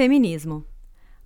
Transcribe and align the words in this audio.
Feminismo. 0.00 0.64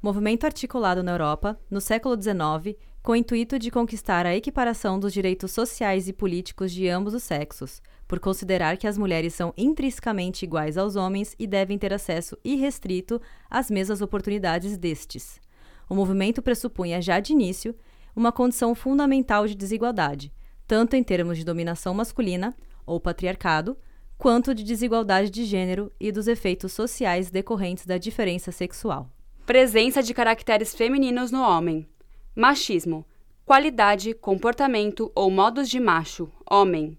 Movimento 0.03 0.44
articulado 0.46 1.00
na 1.00 1.12
Europa, 1.12 1.56
no 1.71 1.80
século 1.80 2.21
XIX, 2.21 2.77
com 3.04 3.12
o 3.12 3.15
intuito 3.15 3.56
de 3.56 3.70
conquistar 3.70 4.27
a 4.27 4.35
equiparação 4.35 4.98
dos 4.98 5.12
direitos 5.12 5.53
sociais 5.53 6.08
e 6.08 6.12
políticos 6.12 6.73
de 6.73 6.89
ambos 6.89 7.15
os 7.15 7.23
sexos, 7.23 7.81
por 8.09 8.19
considerar 8.19 8.77
que 8.77 8.89
as 8.89 8.99
mulheres 8.99 9.33
são 9.33 9.55
intrinsecamente 9.57 10.45
iguais 10.45 10.77
aos 10.77 10.97
homens 10.97 11.37
e 11.39 11.47
devem 11.47 11.79
ter 11.79 11.93
acesso 11.93 12.37
irrestrito 12.45 13.23
às 13.49 13.71
mesmas 13.71 14.01
oportunidades 14.01 14.77
destes. 14.77 15.41
O 15.88 15.95
movimento 15.95 16.43
pressupunha 16.43 17.00
já 17.00 17.20
de 17.20 17.32
início 17.32 17.77
uma 18.16 18.32
condição 18.32 18.75
fundamental 18.75 19.46
de 19.46 19.54
desigualdade, 19.54 20.32
tanto 20.66 20.96
em 20.96 21.02
termos 21.04 21.38
de 21.38 21.45
dominação 21.45 21.95
masculina, 21.95 22.52
ou 22.84 22.98
patriarcado, 22.98 23.79
quanto 24.25 24.54
de 24.54 24.64
desigualdade 24.64 25.29
de 25.29 25.45
gênero 25.45 25.93
e 26.00 26.11
dos 26.11 26.27
efeitos 26.29 26.72
sociais 26.72 27.30
decorrentes 27.30 27.84
da 27.84 27.98
diferença 27.98 28.50
sexual. 28.50 29.11
Presença 29.45 30.02
de 30.02 30.14
caracteres 30.14 30.75
femininos 30.75 31.31
no 31.31 31.43
homem. 31.43 31.86
Machismo. 32.34 33.05
Qualidade, 33.45 34.15
comportamento 34.15 35.12
ou 35.15 35.31
modos 35.31 35.69
de 35.69 35.79
macho, 35.79 36.33
homem. 36.51 36.97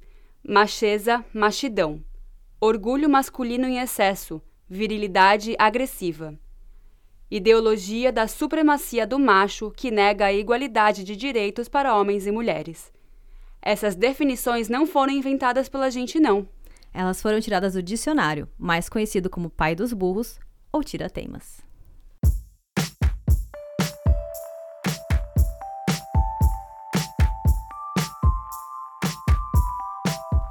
Macheza, 0.48 1.26
machidão. 1.34 2.00
Orgulho 2.62 3.10
masculino 3.10 3.66
em 3.66 3.80
excesso, 3.80 4.40
virilidade 4.70 5.56
agressiva. 5.58 6.40
Ideologia 7.32 8.12
da 8.12 8.28
supremacia 8.28 9.08
do 9.08 9.18
macho 9.18 9.72
que 9.72 9.90
nega 9.90 10.28
a 10.28 10.32
igualdade 10.34 11.04
de 11.04 11.16
direitos 11.16 11.68
para 11.68 11.98
homens 11.98 12.28
e 12.28 12.32
mulheres. 12.32 12.94
Essas 13.64 13.96
definições 13.96 14.70
não 14.70 14.86
foram 14.86 15.12
inventadas 15.12 15.68
pela 15.68 15.90
gente, 15.90 16.20
não. 16.20 16.48
Elas 16.98 17.22
foram 17.22 17.42
tiradas 17.42 17.74
do 17.74 17.84
dicionário, 17.84 18.48
mais 18.58 18.88
conhecido 18.88 19.30
como 19.30 19.50
pai 19.50 19.76
dos 19.76 19.92
burros 19.92 20.40
ou 20.72 20.82
tira-teimas. 20.82 21.60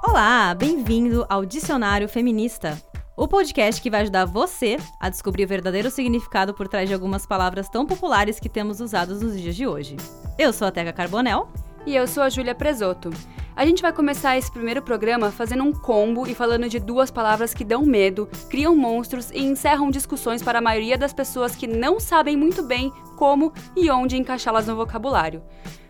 Olá, 0.06 0.54
bem-vindo 0.54 1.24
ao 1.30 1.46
Dicionário 1.46 2.06
Feminista, 2.10 2.78
o 3.16 3.26
podcast 3.26 3.80
que 3.80 3.90
vai 3.90 4.02
ajudar 4.02 4.26
você 4.26 4.76
a 5.00 5.08
descobrir 5.08 5.44
o 5.44 5.48
verdadeiro 5.48 5.90
significado 5.90 6.52
por 6.52 6.68
trás 6.68 6.86
de 6.86 6.94
algumas 6.94 7.24
palavras 7.24 7.70
tão 7.70 7.86
populares 7.86 8.38
que 8.38 8.50
temos 8.50 8.82
usadas 8.82 9.22
nos 9.22 9.40
dias 9.40 9.56
de 9.56 9.66
hoje. 9.66 9.96
Eu 10.38 10.52
sou 10.52 10.68
a 10.68 10.70
Teca 10.70 10.92
Carbonel. 10.92 11.48
E 11.86 11.94
eu 11.94 12.06
sou 12.06 12.22
a 12.22 12.30
Júlia 12.30 12.54
Presoto. 12.54 13.10
A 13.54 13.66
gente 13.66 13.82
vai 13.82 13.92
começar 13.92 14.38
esse 14.38 14.50
primeiro 14.50 14.80
programa 14.80 15.30
fazendo 15.30 15.62
um 15.62 15.72
combo 15.72 16.26
e 16.26 16.34
falando 16.34 16.66
de 16.66 16.80
duas 16.80 17.10
palavras 17.10 17.52
que 17.52 17.62
dão 17.62 17.84
medo, 17.84 18.26
criam 18.48 18.74
monstros 18.74 19.30
e 19.30 19.42
encerram 19.42 19.90
discussões 19.90 20.42
para 20.42 20.58
a 20.60 20.62
maioria 20.62 20.96
das 20.96 21.12
pessoas 21.12 21.54
que 21.54 21.66
não 21.66 22.00
sabem 22.00 22.36
muito 22.36 22.62
bem 22.62 22.90
como 23.16 23.52
e 23.76 23.90
onde 23.90 24.16
encaixá-las 24.16 24.66
no 24.66 24.76
vocabulário. 24.76 25.42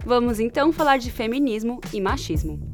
Vamos 0.04 0.40
então 0.40 0.72
falar 0.72 0.98
de 0.98 1.12
feminismo 1.12 1.80
e 1.92 2.00
machismo. 2.00 2.73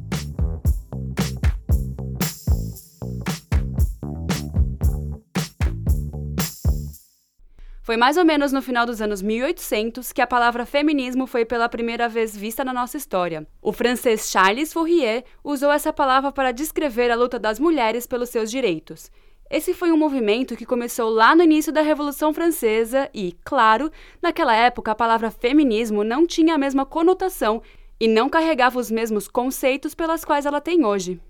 Foi 7.91 7.96
mais 7.96 8.16
ou 8.16 8.24
menos 8.24 8.52
no 8.52 8.62
final 8.62 8.86
dos 8.86 9.02
anos 9.02 9.20
1800 9.20 10.12
que 10.12 10.22
a 10.22 10.27
palavra 10.28 10.64
feminismo 10.64 11.27
foi 11.27 11.44
pela 11.44 11.69
primeira 11.69 12.08
vez 12.08 12.36
vista 12.36 12.64
na 12.64 12.72
nossa 12.72 12.96
história. 12.96 13.44
O 13.60 13.72
francês 13.72 14.30
Charles 14.30 14.72
Fourier 14.72 15.24
usou 15.42 15.72
essa 15.72 15.92
palavra 15.92 16.30
para 16.30 16.52
descrever 16.52 17.11
a 17.11 17.16
luta 17.16 17.36
das 17.36 17.58
mulheres 17.58 18.06
pelos 18.06 18.28
seus 18.28 18.48
direitos. 18.48 19.11
Esse 19.50 19.74
foi 19.74 19.91
um 19.91 19.96
movimento 19.96 20.56
que 20.56 20.64
começou 20.64 21.11
lá 21.11 21.34
no 21.34 21.42
início 21.42 21.72
da 21.72 21.83
Revolução 21.83 22.33
Francesa 22.33 23.11
e, 23.12 23.34
claro, 23.44 23.91
naquela 24.22 24.55
época 24.55 24.92
a 24.92 24.94
palavra 24.94 25.28
feminismo 25.28 26.05
não 26.05 26.28
tinha 26.28 26.55
a 26.55 26.58
mesma 26.58 26.86
conotação 26.86 27.61
e 27.98 28.06
não 28.06 28.28
carregava 28.28 28.78
os 28.78 28.88
mesmos 28.88 29.27
conceitos 29.27 29.96
pelas 29.96 30.24
quais 30.24 30.46
ela 30.46 30.61
tem 30.61 30.84
hoje. 30.84 31.20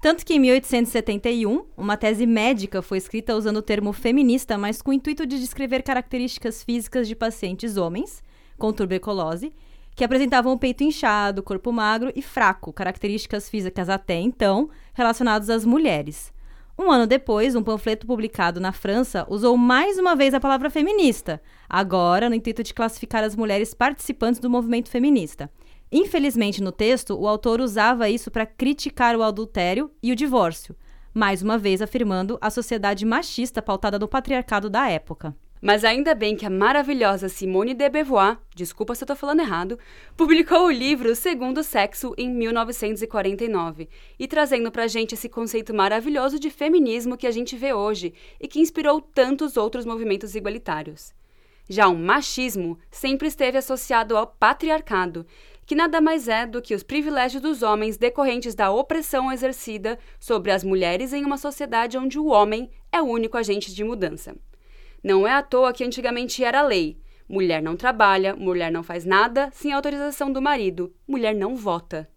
Tanto 0.00 0.24
que 0.24 0.34
em 0.34 0.38
1871, 0.38 1.64
uma 1.76 1.96
tese 1.96 2.24
médica 2.24 2.80
foi 2.80 2.98
escrita 2.98 3.34
usando 3.34 3.56
o 3.56 3.62
termo 3.62 3.92
feminista, 3.92 4.56
mas 4.56 4.80
com 4.80 4.92
o 4.92 4.94
intuito 4.94 5.26
de 5.26 5.40
descrever 5.40 5.82
características 5.82 6.62
físicas 6.62 7.08
de 7.08 7.16
pacientes 7.16 7.76
homens 7.76 8.22
com 8.56 8.72
tuberculose, 8.72 9.52
que 9.96 10.04
apresentavam 10.04 10.52
o 10.52 10.58
peito 10.58 10.84
inchado, 10.84 11.42
corpo 11.42 11.72
magro 11.72 12.12
e 12.14 12.22
fraco, 12.22 12.72
características 12.72 13.50
físicas 13.50 13.88
até 13.88 14.14
então 14.14 14.70
relacionadas 14.94 15.50
às 15.50 15.64
mulheres. 15.64 16.32
Um 16.78 16.92
ano 16.92 17.08
depois, 17.08 17.56
um 17.56 17.62
panfleto 17.64 18.06
publicado 18.06 18.60
na 18.60 18.70
França 18.70 19.26
usou 19.28 19.56
mais 19.56 19.98
uma 19.98 20.14
vez 20.14 20.32
a 20.32 20.38
palavra 20.38 20.70
feminista, 20.70 21.42
agora 21.68 22.28
no 22.28 22.36
intuito 22.36 22.62
de 22.62 22.72
classificar 22.72 23.24
as 23.24 23.34
mulheres 23.34 23.74
participantes 23.74 24.38
do 24.38 24.48
movimento 24.48 24.88
feminista. 24.88 25.50
Infelizmente, 25.90 26.62
no 26.62 26.70
texto, 26.70 27.18
o 27.18 27.26
autor 27.26 27.60
usava 27.60 28.10
isso 28.10 28.30
para 28.30 28.44
criticar 28.44 29.16
o 29.16 29.22
adultério 29.22 29.90
e 30.02 30.12
o 30.12 30.16
divórcio, 30.16 30.76
mais 31.14 31.42
uma 31.42 31.56
vez 31.56 31.80
afirmando 31.80 32.38
a 32.40 32.50
sociedade 32.50 33.06
machista 33.06 33.62
pautada 33.62 33.98
no 33.98 34.06
patriarcado 34.06 34.68
da 34.68 34.88
época. 34.88 35.34
Mas 35.60 35.84
ainda 35.84 36.14
bem 36.14 36.36
que 36.36 36.46
a 36.46 36.50
maravilhosa 36.50 37.28
Simone 37.28 37.74
de 37.74 37.88
Beauvoir, 37.88 38.38
desculpa 38.54 38.94
se 38.94 39.02
eu 39.02 39.08
tô 39.08 39.16
falando 39.16 39.40
errado, 39.40 39.78
publicou 40.16 40.66
o 40.66 40.70
livro 40.70 41.16
Segundo 41.16 41.64
Sexo 41.64 42.14
em 42.16 42.30
1949 42.30 43.88
e 44.18 44.28
trazendo 44.28 44.70
pra 44.70 44.86
gente 44.86 45.14
esse 45.14 45.28
conceito 45.28 45.74
maravilhoso 45.74 46.38
de 46.38 46.48
feminismo 46.48 47.16
que 47.16 47.26
a 47.26 47.32
gente 47.32 47.56
vê 47.56 47.72
hoje 47.72 48.14
e 48.40 48.46
que 48.46 48.60
inspirou 48.60 49.00
tantos 49.00 49.56
outros 49.56 49.84
movimentos 49.84 50.36
igualitários. 50.36 51.12
Já 51.68 51.88
o 51.88 51.96
machismo 51.96 52.78
sempre 52.90 53.28
esteve 53.28 53.58
associado 53.58 54.16
ao 54.16 54.26
patriarcado 54.26 55.26
que 55.68 55.74
nada 55.74 56.00
mais 56.00 56.28
é 56.28 56.46
do 56.46 56.62
que 56.62 56.74
os 56.74 56.82
privilégios 56.82 57.42
dos 57.42 57.62
homens 57.62 57.98
decorrentes 57.98 58.54
da 58.54 58.70
opressão 58.70 59.30
exercida 59.30 59.98
sobre 60.18 60.50
as 60.50 60.64
mulheres 60.64 61.12
em 61.12 61.22
uma 61.22 61.36
sociedade 61.36 61.98
onde 61.98 62.18
o 62.18 62.28
homem 62.28 62.70
é 62.90 63.02
o 63.02 63.04
único 63.04 63.36
agente 63.36 63.74
de 63.74 63.84
mudança. 63.84 64.34
Não 65.04 65.28
é 65.28 65.32
à 65.32 65.42
toa 65.42 65.74
que 65.74 65.84
antigamente 65.84 66.42
era 66.42 66.62
lei: 66.62 66.98
mulher 67.28 67.62
não 67.62 67.76
trabalha, 67.76 68.34
mulher 68.34 68.72
não 68.72 68.82
faz 68.82 69.04
nada 69.04 69.50
sem 69.52 69.70
autorização 69.70 70.32
do 70.32 70.40
marido, 70.40 70.90
mulher 71.06 71.34
não 71.34 71.54
vota. 71.54 72.08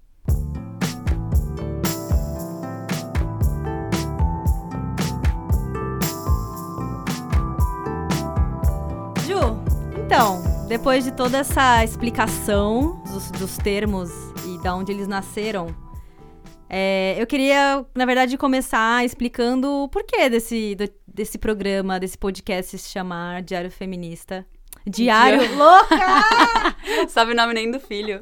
Ju, 9.27 9.59
então, 10.05 10.50
depois 10.71 11.03
de 11.03 11.11
toda 11.11 11.39
essa 11.39 11.83
explicação 11.83 13.03
dos, 13.03 13.29
dos 13.31 13.57
termos 13.57 14.09
e 14.45 14.57
de 14.57 14.69
onde 14.69 14.89
eles 14.93 15.05
nasceram, 15.05 15.67
é, 16.69 17.13
eu 17.19 17.27
queria, 17.27 17.85
na 17.93 18.05
verdade, 18.05 18.37
começar 18.37 19.03
explicando 19.03 19.69
o 19.69 19.89
porquê 19.89 20.29
desse, 20.29 20.75
do, 20.75 20.89
desse 21.05 21.37
programa, 21.37 21.99
desse 21.99 22.17
podcast 22.17 22.77
se 22.77 22.89
chamar 22.89 23.41
Diário 23.41 23.69
Feminista. 23.69 24.47
Diário 24.87 25.39
Dia... 25.39 25.57
louca! 25.57 25.97
Sabe 27.09 27.33
o 27.33 27.35
nome 27.35 27.53
nem 27.53 27.69
do 27.69 27.77
filho. 27.81 28.21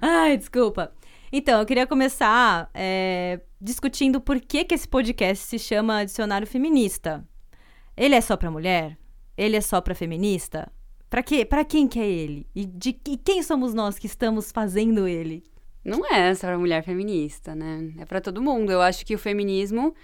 Ai, 0.00 0.38
desculpa. 0.38 0.90
Então, 1.30 1.60
eu 1.60 1.66
queria 1.66 1.86
começar 1.86 2.70
é, 2.72 3.42
discutindo 3.60 4.22
por 4.22 4.40
que, 4.40 4.64
que 4.64 4.74
esse 4.74 4.88
podcast 4.88 5.44
se 5.44 5.58
chama 5.58 6.06
Dicionário 6.06 6.46
Feminista. 6.46 7.22
Ele 7.94 8.14
é 8.14 8.22
só 8.22 8.34
pra 8.34 8.50
mulher? 8.50 8.96
Ele 9.38 9.56
é 9.56 9.60
só 9.60 9.80
para 9.80 9.94
feminista? 9.94 10.70
Para 11.08 11.22
quê? 11.22 11.44
Para 11.44 11.64
quem 11.64 11.86
que 11.86 12.00
é 12.00 12.06
ele? 12.06 12.44
E 12.52 12.66
de 12.66 12.90
e 13.06 13.16
quem 13.16 13.40
somos 13.40 13.72
nós 13.72 13.96
que 13.96 14.06
estamos 14.06 14.50
fazendo 14.50 15.06
ele? 15.06 15.44
Não 15.84 16.04
é 16.04 16.34
só 16.34 16.48
pra 16.48 16.58
mulher 16.58 16.82
feminista, 16.82 17.54
né? 17.54 17.92
É 17.98 18.04
para 18.04 18.20
todo 18.20 18.42
mundo. 18.42 18.72
Eu 18.72 18.82
acho 18.82 19.06
que 19.06 19.14
o 19.14 19.18
feminismo 19.18 19.94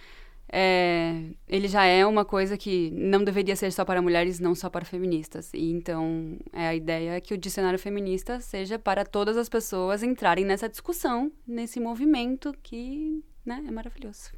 é, 0.50 1.31
ele 1.49 1.67
já 1.67 1.84
é 1.84 2.06
uma 2.06 2.25
coisa 2.25 2.56
que 2.56 2.93
não 2.93 3.25
deveria 3.25 3.56
ser 3.56 3.73
só 3.73 3.85
para 3.85 4.00
mulheres, 4.00 4.38
não 4.38 4.55
só 4.55 4.70
para 4.70 4.85
feministas. 4.85 5.53
E 5.53 5.69
então 5.73 6.38
é 6.53 6.69
a 6.69 6.75
ideia 6.75 7.20
que 7.20 7.35
o 7.35 7.38
dicionário 7.38 7.79
feminista 7.79 8.38
seja 8.41 8.79
para 8.79 9.05
todas 9.05 9.37
as 9.37 9.49
pessoas 9.49 10.05
entrarem 10.05 10.44
nessa 10.44 10.69
discussão, 10.69 11.32
nesse 11.44 11.81
movimento 11.81 12.55
que 12.62 13.20
né, 13.44 13.64
é 13.67 13.70
maravilhoso. 13.73 14.31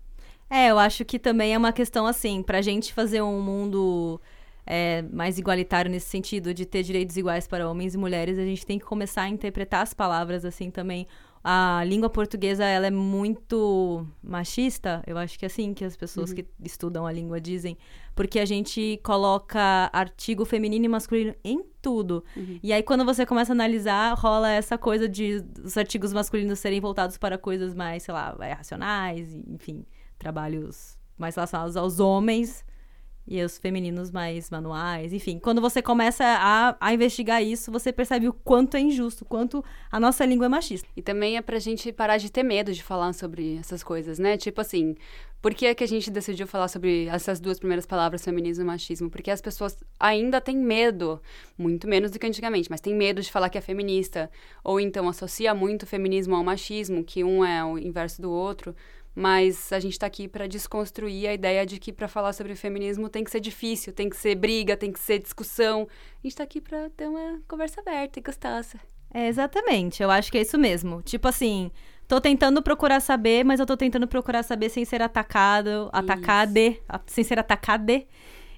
É, 0.49 0.71
eu 0.71 0.79
acho 0.79 1.05
que 1.05 1.19
também 1.19 1.53
é 1.53 1.59
uma 1.59 1.73
questão 1.73 2.07
assim, 2.07 2.43
pra 2.43 2.63
gente 2.63 2.95
fazer 2.95 3.21
um 3.21 3.43
mundo 3.43 4.21
é, 4.67 5.03
mais 5.13 5.39
igualitário 5.39 5.89
nesse 5.89 6.09
sentido 6.09 6.53
de 6.53 6.67
ter 6.67 6.83
direitos 6.83 7.17
iguais 7.17 7.47
para 7.47 7.71
homens 7.71 7.95
e 7.95 7.99
mulheres, 7.99 8.37
a 8.37 8.45
gente 8.45 8.67
tem 8.67 8.79
que 8.79 8.85
começar 8.85 9.23
a 9.23 9.29
interpretar 9.29 9.83
as 9.83 9.95
palavras 9.95 10.45
assim 10.45 10.71
também. 10.71 11.07
A 11.49 11.85
língua 11.85 12.11
portuguesa 12.11 12.65
ela 12.65 12.89
é 12.89 12.91
muito 12.91 14.05
machista, 14.21 15.01
eu 15.07 15.17
acho 15.17 15.39
que 15.39 15.45
é 15.45 15.47
assim 15.47 15.73
que 15.73 15.85
as 15.85 15.97
pessoas 15.97 16.31
uhum. 16.31 16.37
que 16.37 16.47
estudam 16.65 17.07
a 17.07 17.13
língua 17.13 17.41
dizem, 17.41 17.79
porque 18.17 18.41
a 18.41 18.45
gente 18.45 18.99
coloca 19.05 19.89
artigo 19.93 20.45
feminino 20.45 20.87
e 20.87 20.89
masculino 20.89 21.37
em 21.45 21.63
tudo. 21.81 22.25
Uhum. 22.37 22.59
E 22.61 22.73
aí 22.73 22.83
quando 22.83 23.05
você 23.05 23.25
começa 23.25 23.53
a 23.53 23.55
analisar, 23.55 24.13
rola 24.19 24.51
essa 24.51 24.77
coisa 24.77 25.09
de 25.09 25.45
os 25.63 25.77
artigos 25.77 26.13
masculinos 26.13 26.59
serem 26.59 26.81
voltados 26.81 27.17
para 27.17 27.39
coisas 27.39 27.73
mais, 27.73 28.03
sei 28.03 28.13
lá, 28.13 28.37
racionais, 28.57 29.33
enfim, 29.47 29.87
trabalhos 30.19 30.99
mais 31.17 31.37
relacionados 31.37 31.77
aos 31.77 32.01
homens 32.01 32.65
e 33.27 33.43
os 33.43 33.59
femininos 33.59 34.11
mais 34.11 34.51
manuais, 34.51 35.13
enfim. 35.13 35.39
Quando 35.39 35.61
você 35.61 35.83
começa 35.83 36.25
a, 36.25 36.77
a 36.81 36.95
investigar 36.95 37.43
isso, 37.43 37.73
você 37.73 37.93
percebe 37.93 38.29
o 38.29 38.33
quanto 38.33 38.77
é 38.77 38.81
injusto, 38.81 39.25
o 39.25 39.27
quanto 39.27 39.65
a 39.91 39.99
nossa 39.99 40.25
língua 40.25 40.47
é 40.47 40.49
machista. 40.49 40.89
E 40.97 41.03
também 41.03 41.37
é 41.37 41.43
pra 41.43 41.59
gente 41.59 41.93
parar 41.93 42.19
de 42.19 42.31
ter 42.31 42.43
medo 42.43 42.73
de 42.73 42.83
falar 42.83 43.13
sobre 43.13 43.57
essas 43.57 43.83
coisas, 43.83 44.19
né? 44.19 44.37
Tipo 44.37 44.61
assim, 44.61 44.95
por 45.43 45.55
que, 45.55 45.67
é 45.67 45.75
que 45.75 45.85
a 45.85 45.87
gente 45.87 46.11
decidiu 46.11 46.47
falar 46.47 46.69
sobre 46.69 47.07
essas 47.07 47.39
duas 47.39 47.59
primeiras 47.59 47.87
palavras, 47.87 48.25
feminismo 48.25 48.65
e 48.65 48.67
machismo? 48.67 49.11
Porque 49.11 49.31
as 49.31 49.41
pessoas 49.41 49.77
ainda 49.99 50.41
têm 50.41 50.57
medo, 50.57 51.21
muito 51.57 51.87
menos 51.87 52.11
do 52.11 52.19
que 52.19 52.27
antigamente, 52.27 52.71
mas 52.71 52.81
têm 52.81 52.95
medo 52.95 53.23
de 53.23 53.31
falar 53.31 53.49
que 53.49 53.59
é 53.59 53.61
feminista, 53.61 54.31
ou 54.65 54.81
então 54.81 55.09
associa 55.09 55.55
muito 55.55 55.83
o 55.85 55.87
feminismo 55.87 56.35
ao 56.35 56.43
machismo, 56.43 57.05
que 57.05 57.23
um 57.23 57.45
é 57.45 57.65
o 57.65 57.79
inverso 57.79 58.21
do 58.21 58.31
outro. 58.31 58.75
Mas 59.19 59.73
a 59.73 59.81
gente 59.81 59.93
está 59.93 60.07
aqui 60.07 60.29
para 60.29 60.47
desconstruir 60.47 61.27
a 61.27 61.33
ideia 61.33 61.65
de 61.65 61.79
que 61.79 61.91
para 61.91 62.07
falar 62.07 62.35
sobre 62.35 62.55
feminismo 62.55 63.09
tem 63.09 63.25
que 63.25 63.31
ser 63.31 63.41
difícil, 63.41 63.91
tem 63.91 64.11
que 64.11 64.17
ser 64.17 64.35
briga, 64.35 64.77
tem 64.77 64.93
que 64.93 65.01
ser 65.01 65.19
discussão. 65.19 65.89
A 65.89 66.23
gente 66.23 66.33
está 66.33 66.45
aqui 66.45 66.61
para 66.61 66.91
ter 66.91 67.09
uma 67.09 67.41
conversa 67.49 67.81
aberta 67.81 68.19
e 68.19 68.23
gostosa. 68.23 68.79
É, 69.15 69.27
exatamente, 69.27 70.03
eu 70.03 70.11
acho 70.11 70.31
que 70.31 70.37
é 70.37 70.43
isso 70.43 70.59
mesmo. 70.59 71.01
Tipo 71.01 71.29
assim, 71.29 71.71
tô 72.07 72.21
tentando 72.21 72.61
procurar 72.61 73.01
saber, 73.01 73.43
mas 73.43 73.59
eu 73.59 73.65
tô 73.65 73.75
tentando 73.75 74.07
procurar 74.07 74.43
saber 74.43 74.69
sem 74.69 74.85
ser 74.85 75.01
atacado, 75.01 75.89
atacade, 75.95 76.79
sem 77.07 77.25
ser 77.25 77.39
atacade. 77.39 78.07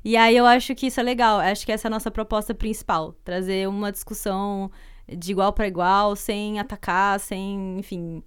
E 0.04 0.16
aí 0.16 0.37
eu 0.37 0.44
acho 0.44 0.75
que 0.75 0.88
isso 0.88 0.99
é 0.99 1.04
legal. 1.04 1.38
Acho 1.38 1.64
que 1.64 1.70
essa 1.70 1.87
é 1.87 1.88
a 1.88 1.90
nossa 1.90 2.11
proposta 2.11 2.52
principal, 2.52 3.14
trazer 3.22 3.69
uma 3.69 3.93
discussão 3.93 4.72
de 5.06 5.31
igual 5.31 5.52
para 5.52 5.69
igual, 5.69 6.16
sem 6.16 6.58
atacar, 6.58 7.20
sem, 7.20 7.78
enfim, 7.78 8.25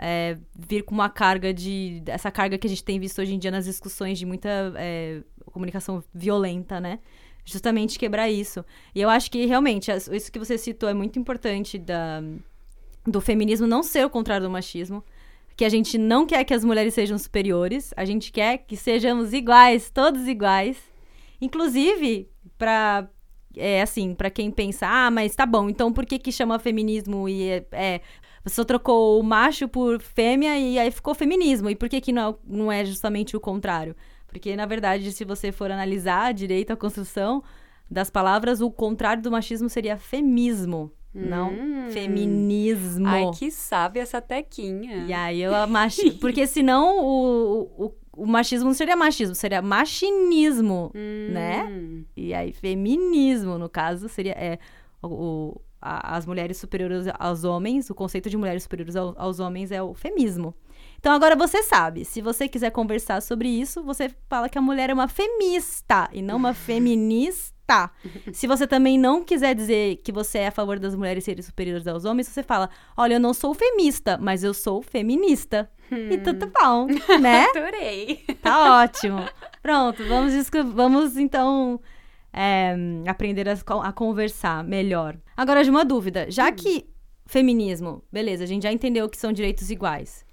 é, 0.00 0.38
vir 0.58 0.82
com 0.82 0.94
uma 0.94 1.10
carga 1.10 1.52
de. 1.52 2.02
essa 2.06 2.30
carga 2.30 2.56
que 2.56 2.66
a 2.66 2.70
gente 2.70 2.82
tem 2.82 2.98
visto 2.98 3.20
hoje 3.20 3.34
em 3.34 3.38
dia 3.38 3.50
nas 3.50 3.66
discussões 3.66 4.18
de 4.18 4.24
muita 4.24 4.48
é, 4.76 5.20
comunicação 5.44 6.02
violenta, 6.14 6.80
né? 6.80 6.98
Justamente 7.44 7.98
quebrar 7.98 8.30
isso. 8.30 8.64
E 8.94 9.00
eu 9.02 9.10
acho 9.10 9.30
que 9.30 9.44
realmente, 9.44 9.90
isso 9.90 10.32
que 10.32 10.38
você 10.38 10.56
citou 10.56 10.88
é 10.88 10.94
muito 10.94 11.18
importante 11.18 11.78
da, 11.78 12.22
do 13.06 13.20
feminismo 13.20 13.66
não 13.66 13.82
ser 13.82 14.06
o 14.06 14.10
contrário 14.10 14.46
do 14.46 14.50
machismo. 14.50 15.04
Que 15.54 15.66
a 15.66 15.68
gente 15.68 15.98
não 15.98 16.24
quer 16.24 16.44
que 16.44 16.54
as 16.54 16.64
mulheres 16.64 16.94
sejam 16.94 17.18
superiores, 17.18 17.92
a 17.94 18.06
gente 18.06 18.32
quer 18.32 18.58
que 18.58 18.78
sejamos 18.78 19.34
iguais, 19.34 19.90
todos 19.90 20.26
iguais. 20.26 20.78
Inclusive, 21.38 22.30
para 22.56 23.06
é 23.56 23.82
assim, 23.82 24.14
para 24.14 24.30
quem 24.30 24.50
pensa, 24.50 24.86
ah, 24.86 25.10
mas 25.10 25.34
tá 25.34 25.44
bom, 25.44 25.68
então 25.68 25.92
por 25.92 26.06
que 26.06 26.18
que 26.18 26.30
chama 26.30 26.58
feminismo 26.58 27.28
e 27.28 27.48
é, 27.48 27.66
é 27.72 28.00
você 28.44 28.54
só 28.54 28.64
trocou 28.64 29.20
o 29.20 29.22
macho 29.22 29.68
por 29.68 30.00
fêmea 30.00 30.58
e 30.58 30.78
aí 30.78 30.90
ficou 30.90 31.14
feminismo. 31.14 31.68
E 31.68 31.76
por 31.76 31.88
que, 31.88 32.00
que 32.00 32.12
não, 32.12 32.38
não 32.44 32.72
é 32.72 32.84
justamente 32.84 33.36
o 33.36 33.40
contrário? 33.40 33.94
Porque, 34.26 34.56
na 34.56 34.64
verdade, 34.64 35.12
se 35.12 35.24
você 35.24 35.52
for 35.52 35.70
analisar 35.70 36.32
direito 36.32 36.72
à 36.72 36.76
construção 36.76 37.42
das 37.90 38.08
palavras, 38.08 38.60
o 38.60 38.70
contrário 38.70 39.22
do 39.22 39.30
machismo 39.30 39.68
seria 39.68 39.96
femismo. 39.96 40.92
Hum. 41.14 41.26
Não 41.28 41.90
feminismo. 41.90 43.08
Ai, 43.08 43.30
que 43.36 43.50
sabe 43.50 43.98
essa 43.98 44.20
tequinha. 44.20 45.04
E 45.06 45.12
aí 45.12 45.42
eu 45.42 45.52
machi... 45.66 46.12
Porque 46.20 46.46
senão 46.46 47.04
o, 47.04 47.62
o, 47.76 47.94
o, 48.16 48.26
machismo 48.26 48.66
não 48.66 48.74
seria 48.74 48.96
machismo, 48.96 49.34
seria 49.34 49.60
machinismo, 49.60 50.92
hum. 50.94 51.32
né? 51.32 52.04
E 52.16 52.32
aí 52.32 52.52
feminismo, 52.52 53.58
no 53.58 53.68
caso, 53.68 54.08
seria 54.08 54.32
é, 54.32 54.58
o, 55.02 55.60
a, 55.80 56.16
as 56.16 56.26
mulheres 56.26 56.56
superiores 56.58 57.06
aos 57.18 57.44
homens, 57.44 57.88
o 57.90 57.94
conceito 57.94 58.28
de 58.28 58.36
mulheres 58.36 58.62
superiores 58.64 58.96
ao, 58.96 59.14
aos 59.16 59.40
homens 59.40 59.72
é 59.72 59.82
o 59.82 59.94
femismo. 59.94 60.54
Então 60.98 61.12
agora 61.12 61.34
você 61.34 61.62
sabe, 61.62 62.04
se 62.04 62.20
você 62.20 62.46
quiser 62.46 62.70
conversar 62.70 63.22
sobre 63.22 63.48
isso, 63.48 63.82
você 63.82 64.10
fala 64.28 64.48
que 64.48 64.58
a 64.58 64.62
mulher 64.62 64.90
é 64.90 64.94
uma 64.94 65.08
femista 65.08 66.08
e 66.12 66.20
não 66.20 66.36
uma 66.36 66.52
feminista. 66.54 67.90
Se 68.32 68.46
você 68.46 68.66
também 68.66 68.98
não 68.98 69.24
quiser 69.24 69.54
dizer 69.54 69.96
que 70.04 70.10
você 70.10 70.38
é 70.38 70.48
a 70.48 70.52
favor 70.52 70.78
das 70.78 70.94
mulheres 70.94 71.24
serem 71.24 71.42
superiores 71.42 71.86
aos 71.86 72.04
homens, 72.04 72.26
você 72.26 72.42
fala: 72.42 72.68
olha, 72.96 73.14
eu 73.14 73.20
não 73.20 73.32
sou 73.32 73.54
femista, 73.54 74.18
mas 74.20 74.42
eu 74.42 74.52
sou 74.52 74.82
feminista. 74.82 75.70
Hum. 75.90 76.08
E 76.10 76.18
tudo 76.18 76.50
bom, 76.60 76.86
né? 77.20 77.46
Adorei. 77.54 78.24
Tá 78.42 78.82
ótimo. 78.82 79.24
Pronto, 79.62 80.04
vamos, 80.06 80.34
vamos 80.74 81.16
então 81.16 81.80
é, 82.32 82.74
aprender 83.06 83.48
a, 83.48 83.52
a, 83.52 83.92
conversar 83.92 84.64
melhor. 84.64 85.16
Agora, 85.36 85.64
de 85.64 85.70
uma 85.70 85.84
dúvida. 85.84 86.30
Já 86.30 86.48
hum. 86.48 86.54
que 86.54 86.86
feminismo, 87.26 88.02
beleza, 88.10 88.44
a 88.44 88.46
gente 88.46 88.64
já 88.64 88.72
entendeu 88.72 89.08
que 89.08 89.16
são 89.16 89.32
direitos 89.32 89.70
iguais. 89.70 90.24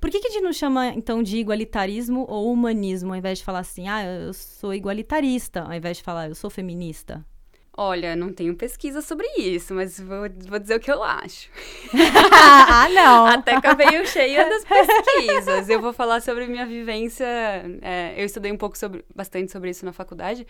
Por 0.00 0.10
que, 0.10 0.20
que 0.20 0.28
a 0.28 0.30
gente 0.30 0.42
não 0.42 0.52
chama, 0.52 0.88
então, 0.88 1.22
de 1.22 1.38
igualitarismo 1.38 2.26
ou 2.28 2.52
humanismo, 2.52 3.12
ao 3.12 3.16
invés 3.16 3.38
de 3.38 3.44
falar 3.44 3.60
assim, 3.60 3.88
ah, 3.88 4.04
eu 4.04 4.32
sou 4.34 4.74
igualitarista, 4.74 5.62
ao 5.62 5.72
invés 5.72 5.96
de 5.96 6.02
falar, 6.02 6.28
eu 6.28 6.34
sou 6.34 6.50
feminista? 6.50 7.24
Olha, 7.78 8.16
não 8.16 8.32
tenho 8.32 8.56
pesquisa 8.56 9.02
sobre 9.02 9.26
isso, 9.36 9.74
mas 9.74 10.00
vou, 10.00 10.26
vou 10.48 10.58
dizer 10.58 10.76
o 10.76 10.80
que 10.80 10.90
eu 10.90 11.02
acho. 11.02 11.50
ah, 12.32 12.88
não! 12.88 13.26
Até 13.26 13.60
que 13.60 13.66
eu 13.66 13.76
venho 13.76 14.06
cheia 14.06 14.48
das 14.48 14.64
pesquisas. 14.64 15.68
Eu 15.68 15.82
vou 15.82 15.92
falar 15.92 16.22
sobre 16.22 16.46
minha 16.46 16.64
vivência. 16.64 17.26
É, 17.82 18.14
eu 18.16 18.24
estudei 18.24 18.50
um 18.50 18.56
pouco 18.56 18.78
sobre, 18.78 19.04
bastante 19.14 19.52
sobre 19.52 19.68
isso 19.68 19.84
na 19.84 19.92
faculdade. 19.92 20.46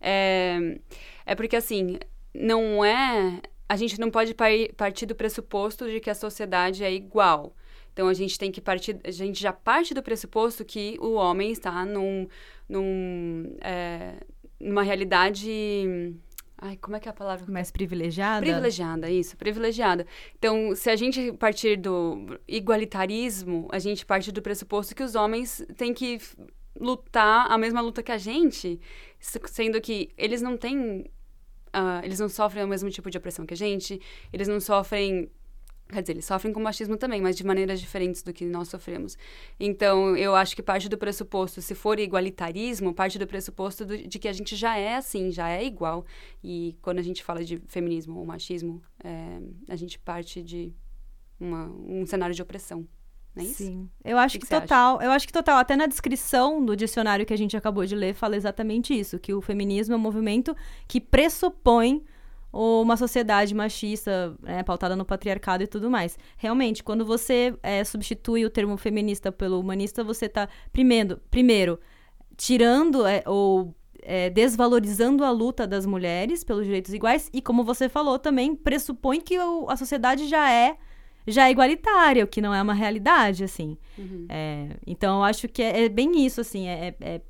É, 0.00 0.78
é 1.26 1.34
porque, 1.34 1.54
assim, 1.54 1.98
não 2.34 2.82
é. 2.82 3.42
A 3.68 3.76
gente 3.76 4.00
não 4.00 4.10
pode 4.10 4.34
partir 4.74 5.04
do 5.04 5.14
pressuposto 5.14 5.86
de 5.86 6.00
que 6.00 6.08
a 6.08 6.14
sociedade 6.14 6.82
é 6.82 6.90
igual. 6.90 7.54
Então 7.92 8.08
a 8.08 8.14
gente 8.14 8.38
tem 8.38 8.50
que 8.50 8.60
partir, 8.60 8.98
a 9.04 9.10
gente 9.10 9.38
já 9.38 9.52
parte 9.52 9.92
do 9.92 10.02
pressuposto 10.02 10.64
que 10.64 10.96
o 11.00 11.12
homem 11.12 11.52
está 11.52 11.84
num, 11.84 12.26
num 12.68 13.56
é, 13.60 14.14
numa 14.60 14.82
realidade 14.82 16.14
Ai, 16.62 16.76
como 16.76 16.94
é 16.94 17.00
que 17.00 17.08
é 17.08 17.10
a 17.10 17.14
palavra? 17.14 17.50
Mais 17.50 17.70
privilegiada? 17.70 18.44
Privilegiada, 18.44 19.10
isso, 19.10 19.34
privilegiada. 19.34 20.06
Então, 20.38 20.76
se 20.76 20.90
a 20.90 20.96
gente 20.96 21.32
partir 21.32 21.76
do 21.76 22.38
igualitarismo, 22.46 23.66
a 23.72 23.78
gente 23.78 24.04
parte 24.04 24.30
do 24.30 24.42
pressuposto 24.42 24.94
que 24.94 25.02
os 25.02 25.14
homens 25.14 25.64
têm 25.78 25.94
que 25.94 26.20
lutar 26.78 27.50
a 27.50 27.56
mesma 27.56 27.80
luta 27.80 28.02
que 28.02 28.12
a 28.12 28.18
gente, 28.18 28.78
sendo 29.18 29.80
que 29.80 30.10
eles 30.18 30.42
não 30.42 30.56
têm. 30.56 31.10
Uh, 31.74 32.04
eles 32.04 32.18
não 32.18 32.28
sofrem 32.28 32.64
o 32.64 32.68
mesmo 32.68 32.90
tipo 32.90 33.08
de 33.08 33.16
opressão 33.16 33.46
que 33.46 33.54
a 33.54 33.56
gente, 33.56 34.00
eles 34.32 34.48
não 34.48 34.60
sofrem 34.60 35.30
Quer 35.90 36.02
dizer, 36.02 36.12
eles 36.12 36.24
sofrem 36.24 36.52
com 36.52 36.60
machismo 36.60 36.96
também, 36.96 37.20
mas 37.20 37.36
de 37.36 37.44
maneiras 37.44 37.80
diferentes 37.80 38.22
do 38.22 38.32
que 38.32 38.44
nós 38.44 38.68
sofremos. 38.68 39.18
Então, 39.58 40.16
eu 40.16 40.34
acho 40.34 40.54
que 40.54 40.62
parte 40.62 40.88
do 40.88 40.96
pressuposto, 40.96 41.60
se 41.60 41.74
for 41.74 41.98
igualitarismo, 41.98 42.94
parte 42.94 43.18
do 43.18 43.26
pressuposto 43.26 43.84
do, 43.84 43.96
de 43.96 44.18
que 44.18 44.28
a 44.28 44.32
gente 44.32 44.54
já 44.56 44.76
é 44.76 44.96
assim, 44.96 45.30
já 45.30 45.48
é 45.48 45.64
igual. 45.64 46.04
E 46.42 46.76
quando 46.80 46.98
a 46.98 47.02
gente 47.02 47.22
fala 47.22 47.44
de 47.44 47.58
feminismo 47.66 48.18
ou 48.18 48.24
machismo, 48.24 48.82
é, 49.02 49.40
a 49.68 49.76
gente 49.76 49.98
parte 49.98 50.42
de 50.42 50.72
uma, 51.38 51.66
um 51.66 52.06
cenário 52.06 52.34
de 52.34 52.42
opressão. 52.42 52.86
Não 53.34 53.42
é 53.42 53.46
isso? 53.46 53.64
Sim. 53.64 53.88
Eu 54.04 54.18
acho 54.18 54.38
que, 54.38 54.46
que, 54.46 54.52
que 54.52 54.60
total. 54.60 54.96
Acha? 54.96 55.06
Eu 55.06 55.10
acho 55.10 55.26
que 55.26 55.32
total. 55.32 55.58
Até 55.58 55.76
na 55.76 55.86
descrição 55.86 56.64
do 56.64 56.76
dicionário 56.76 57.24
que 57.24 57.32
a 57.32 57.38
gente 57.38 57.56
acabou 57.56 57.84
de 57.86 57.94
ler, 57.94 58.14
fala 58.14 58.36
exatamente 58.36 58.98
isso: 58.98 59.18
que 59.18 59.32
o 59.32 59.40
feminismo 59.40 59.94
é 59.94 59.96
um 59.96 60.00
movimento 60.00 60.56
que 60.86 61.00
pressupõe 61.00 62.04
uma 62.52 62.96
sociedade 62.96 63.54
machista, 63.54 64.34
né, 64.42 64.62
pautada 64.62 64.96
no 64.96 65.04
patriarcado 65.04 65.62
e 65.62 65.66
tudo 65.66 65.90
mais. 65.90 66.18
Realmente, 66.36 66.82
quando 66.82 67.04
você 67.04 67.54
é, 67.62 67.84
substitui 67.84 68.44
o 68.44 68.50
termo 68.50 68.76
feminista 68.76 69.30
pelo 69.30 69.60
humanista, 69.60 70.02
você 70.02 70.26
está 70.26 70.48
primeiro, 70.72 71.20
primeiro 71.30 71.78
tirando 72.36 73.06
é, 73.06 73.22
ou 73.26 73.74
é, 74.02 74.30
desvalorizando 74.30 75.24
a 75.24 75.30
luta 75.30 75.66
das 75.66 75.86
mulheres 75.86 76.42
pelos 76.42 76.64
direitos 76.64 76.92
iguais 76.92 77.28
e, 77.32 77.40
como 77.40 77.62
você 77.62 77.88
falou, 77.88 78.18
também 78.18 78.56
pressupõe 78.56 79.20
que 79.20 79.38
o, 79.38 79.68
a 79.68 79.76
sociedade 79.76 80.26
já 80.26 80.50
é 80.50 80.76
já 81.26 81.46
é 81.46 81.50
igualitária, 81.50 82.24
o 82.24 82.26
que 82.26 82.40
não 82.40 82.52
é 82.52 82.60
uma 82.62 82.72
realidade, 82.72 83.44
assim. 83.44 83.76
Uhum. 83.98 84.26
É, 84.28 84.68
então, 84.86 85.18
eu 85.18 85.24
acho 85.24 85.48
que 85.48 85.62
é, 85.62 85.84
é 85.84 85.88
bem 85.88 86.24
isso, 86.24 86.40
assim, 86.40 86.66
é, 86.66 86.94
é 86.98 87.20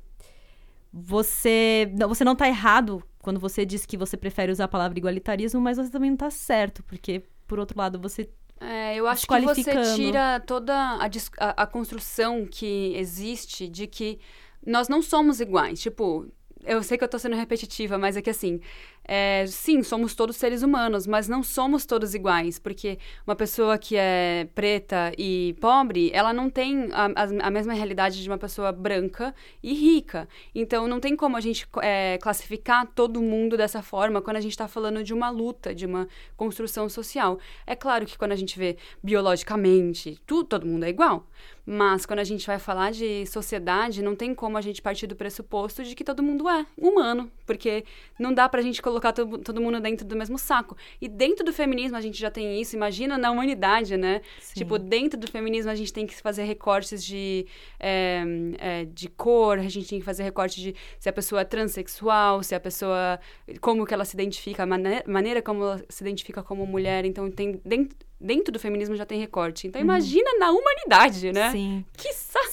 você, 0.91 1.91
você 2.07 2.23
não 2.23 2.33
está 2.33 2.47
errado 2.47 3.03
quando 3.21 3.39
você 3.39 3.65
diz 3.65 3.85
que 3.85 3.97
você 3.97 4.17
prefere 4.17 4.51
usar 4.51 4.65
a 4.65 4.67
palavra 4.67 4.97
igualitarismo, 4.97 5.61
mas 5.61 5.77
você 5.77 5.89
também 5.89 6.09
não 6.09 6.15
está 6.15 6.29
certo, 6.29 6.83
porque, 6.83 7.23
por 7.47 7.59
outro 7.59 7.77
lado, 7.77 7.99
você. 7.99 8.29
É, 8.59 8.95
eu 8.95 9.07
acho 9.07 9.25
que 9.25 9.41
você 9.41 9.95
tira 9.95 10.39
toda 10.39 10.75
a, 10.75 11.05
a, 11.39 11.63
a 11.63 11.67
construção 11.67 12.45
que 12.45 12.93
existe 12.95 13.67
de 13.67 13.87
que 13.87 14.19
nós 14.65 14.87
não 14.87 15.01
somos 15.01 15.39
iguais. 15.39 15.81
Tipo, 15.81 16.27
eu 16.63 16.83
sei 16.83 16.97
que 16.97 17.03
eu 17.03 17.07
tô 17.07 17.17
sendo 17.17 17.35
repetitiva, 17.35 17.97
mas 17.97 18.15
é 18.17 18.21
que 18.21 18.29
assim, 18.29 18.59
é, 19.03 19.45
sim, 19.47 19.83
somos 19.83 20.15
todos 20.15 20.35
seres 20.35 20.61
humanos, 20.61 21.07
mas 21.07 21.27
não 21.27 21.43
somos 21.43 21.85
todos 21.85 22.13
iguais, 22.13 22.59
porque 22.59 22.97
uma 23.25 23.35
pessoa 23.35 23.77
que 23.77 23.95
é 23.97 24.47
preta 24.53 25.11
e 25.17 25.55
pobre, 25.59 26.11
ela 26.13 26.31
não 26.31 26.49
tem 26.49 26.89
a, 26.91 27.05
a, 27.05 27.47
a 27.47 27.51
mesma 27.51 27.73
realidade 27.73 28.21
de 28.21 28.29
uma 28.29 28.37
pessoa 28.37 28.71
branca 28.71 29.33
e 29.61 29.73
rica. 29.73 30.27
Então, 30.53 30.87
não 30.87 30.99
tem 30.99 31.15
como 31.15 31.35
a 31.35 31.41
gente 31.41 31.67
é, 31.81 32.17
classificar 32.21 32.87
todo 32.87 33.21
mundo 33.21 33.57
dessa 33.57 33.81
forma 33.81 34.21
quando 34.21 34.37
a 34.37 34.41
gente 34.41 34.51
está 34.51 34.67
falando 34.67 35.03
de 35.03 35.13
uma 35.13 35.29
luta, 35.29 35.73
de 35.73 35.85
uma 35.85 36.07
construção 36.37 36.87
social. 36.87 37.39
É 37.65 37.75
claro 37.75 38.05
que 38.05 38.17
quando 38.17 38.31
a 38.31 38.35
gente 38.35 38.57
vê 38.57 38.77
biologicamente, 39.03 40.21
tudo, 40.25 40.47
todo 40.47 40.65
mundo 40.65 40.85
é 40.85 40.89
igual. 40.89 41.27
Mas 41.65 42.05
quando 42.05 42.19
a 42.19 42.23
gente 42.23 42.45
vai 42.45 42.59
falar 42.59 42.91
de 42.91 43.25
sociedade, 43.25 44.01
não 44.01 44.15
tem 44.15 44.33
como 44.33 44.57
a 44.57 44.61
gente 44.61 44.81
partir 44.81 45.07
do 45.07 45.15
pressuposto 45.15 45.83
de 45.83 45.95
que 45.95 46.03
todo 46.03 46.23
mundo 46.23 46.49
é 46.49 46.65
humano, 46.77 47.31
porque 47.45 47.85
não 48.19 48.33
dá 48.33 48.49
pra 48.49 48.61
gente 48.61 48.81
colocar 48.81 49.00
todo, 49.09 49.37
todo 49.37 49.61
mundo 49.61 49.79
dentro 49.79 50.05
do 50.05 50.15
mesmo 50.15 50.37
saco. 50.37 50.75
E 50.99 51.07
dentro 51.07 51.45
do 51.45 51.53
feminismo 51.53 51.97
a 51.97 52.01
gente 52.01 52.19
já 52.19 52.29
tem 52.29 52.59
isso, 52.59 52.75
imagina 52.75 53.17
na 53.17 53.31
humanidade, 53.31 53.95
né? 53.95 54.21
Sim. 54.39 54.59
Tipo, 54.59 54.77
dentro 54.77 55.17
do 55.17 55.27
feminismo 55.27 55.71
a 55.71 55.75
gente 55.75 55.93
tem 55.93 56.05
que 56.05 56.15
fazer 56.15 56.43
recortes 56.43 57.03
de, 57.03 57.45
é, 57.79 58.23
é, 58.59 58.85
de 58.85 59.07
cor, 59.07 59.59
a 59.59 59.69
gente 59.69 59.87
tem 59.87 59.99
que 59.99 60.05
fazer 60.05 60.23
recorte 60.23 60.59
de 60.59 60.75
se 60.99 61.07
a 61.07 61.13
pessoa 61.13 61.41
é 61.41 61.45
transexual, 61.45 62.43
se 62.43 62.53
a 62.53 62.59
pessoa. 62.59 63.19
como 63.61 63.85
que 63.85 63.93
ela 63.93 64.03
se 64.03 64.15
identifica, 64.15 64.63
a 64.63 64.65
maneira, 64.65 65.03
maneira 65.07 65.41
como 65.41 65.63
ela 65.63 65.85
se 65.87 66.03
identifica 66.03 66.43
como 66.43 66.65
mulher. 66.65 67.05
Então, 67.05 67.31
tem 67.31 67.61
dentro 67.63 67.97
dentro 68.21 68.51
do 68.51 68.59
feminismo 68.59 68.95
já 68.95 69.05
tem 69.05 69.19
recorte. 69.19 69.67
Então, 69.67 69.81
uhum. 69.81 69.85
imagina 69.85 70.37
na 70.39 70.51
humanidade, 70.51 71.31
né? 71.31 71.51
Sim. 71.51 71.83
Que 71.97 72.09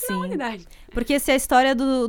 na 0.08 0.16
humanidade. 0.16 0.66
Porque 0.90 1.18
se 1.18 1.30
a 1.30 1.36
história 1.36 1.74
do, 1.74 2.08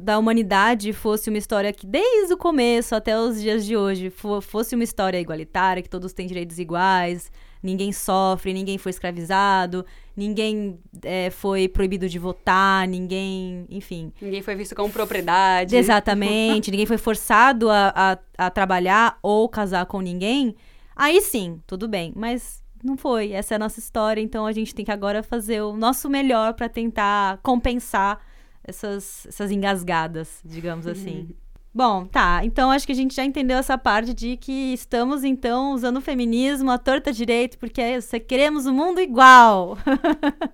da 0.00 0.18
humanidade 0.18 0.92
fosse 0.92 1.30
uma 1.30 1.38
história 1.38 1.72
que, 1.72 1.86
desde 1.86 2.34
o 2.34 2.36
começo 2.36 2.94
até 2.94 3.18
os 3.18 3.40
dias 3.40 3.64
de 3.64 3.76
hoje, 3.76 4.10
fosse 4.42 4.74
uma 4.74 4.84
história 4.84 5.18
igualitária, 5.18 5.82
que 5.82 5.88
todos 5.88 6.12
têm 6.12 6.26
direitos 6.26 6.58
iguais, 6.58 7.30
ninguém 7.62 7.92
sofre, 7.92 8.52
ninguém 8.52 8.78
foi 8.78 8.90
escravizado, 8.90 9.84
ninguém 10.16 10.78
é, 11.02 11.30
foi 11.30 11.68
proibido 11.68 12.08
de 12.08 12.18
votar, 12.18 12.86
ninguém, 12.86 13.66
enfim. 13.70 14.12
Ninguém 14.20 14.42
foi 14.42 14.54
visto 14.54 14.74
como 14.74 14.92
propriedade. 14.92 15.76
Exatamente, 15.76 16.70
ninguém 16.70 16.86
foi 16.86 16.98
forçado 16.98 17.70
a, 17.70 17.92
a, 17.96 18.46
a 18.46 18.50
trabalhar 18.50 19.18
ou 19.22 19.48
casar 19.48 19.86
com 19.86 20.00
ninguém. 20.00 20.54
Aí 20.94 21.20
sim, 21.22 21.60
tudo 21.66 21.88
bem. 21.88 22.12
Mas 22.14 22.62
não 22.82 22.96
foi. 22.96 23.32
Essa 23.32 23.54
é 23.54 23.56
a 23.56 23.58
nossa 23.58 23.78
história, 23.78 24.20
então 24.20 24.46
a 24.46 24.52
gente 24.52 24.74
tem 24.74 24.84
que 24.84 24.90
agora 24.90 25.22
fazer 25.22 25.60
o 25.62 25.76
nosso 25.76 26.08
melhor 26.08 26.54
para 26.54 26.68
tentar 26.68 27.38
compensar 27.42 28.20
essas, 28.62 29.26
essas 29.26 29.50
engasgadas, 29.50 30.40
digamos 30.44 30.86
assim. 30.86 31.28
Bom, 31.72 32.04
tá. 32.04 32.44
Então 32.44 32.70
acho 32.70 32.84
que 32.84 32.92
a 32.92 32.96
gente 32.96 33.14
já 33.14 33.24
entendeu 33.24 33.56
essa 33.56 33.78
parte 33.78 34.12
de 34.12 34.36
que 34.36 34.72
estamos, 34.72 35.22
então, 35.22 35.72
usando 35.72 35.98
o 35.98 36.02
feminismo, 36.02 36.70
a 36.70 36.78
torta 36.78 37.12
direito, 37.12 37.58
porque 37.58 37.80
é 37.80 37.96
isso, 37.96 38.18
queremos 38.20 38.66
o 38.66 38.70
um 38.70 38.74
mundo 38.74 39.00
igual. 39.00 39.78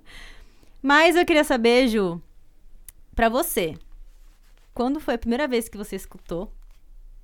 Mas 0.83 1.17
eu 1.17 1.25
queria 1.25 1.43
saber, 1.43 1.89
Ju, 1.89 2.21
pra 3.15 3.29
você, 3.29 3.77
quando 4.75 5.01
foi 5.01 5.15
a 5.15 5.19
primeira 5.19 5.49
vez 5.49 5.69
que 5.69 5.79
você 5.79 5.97
escutou 5.97 6.53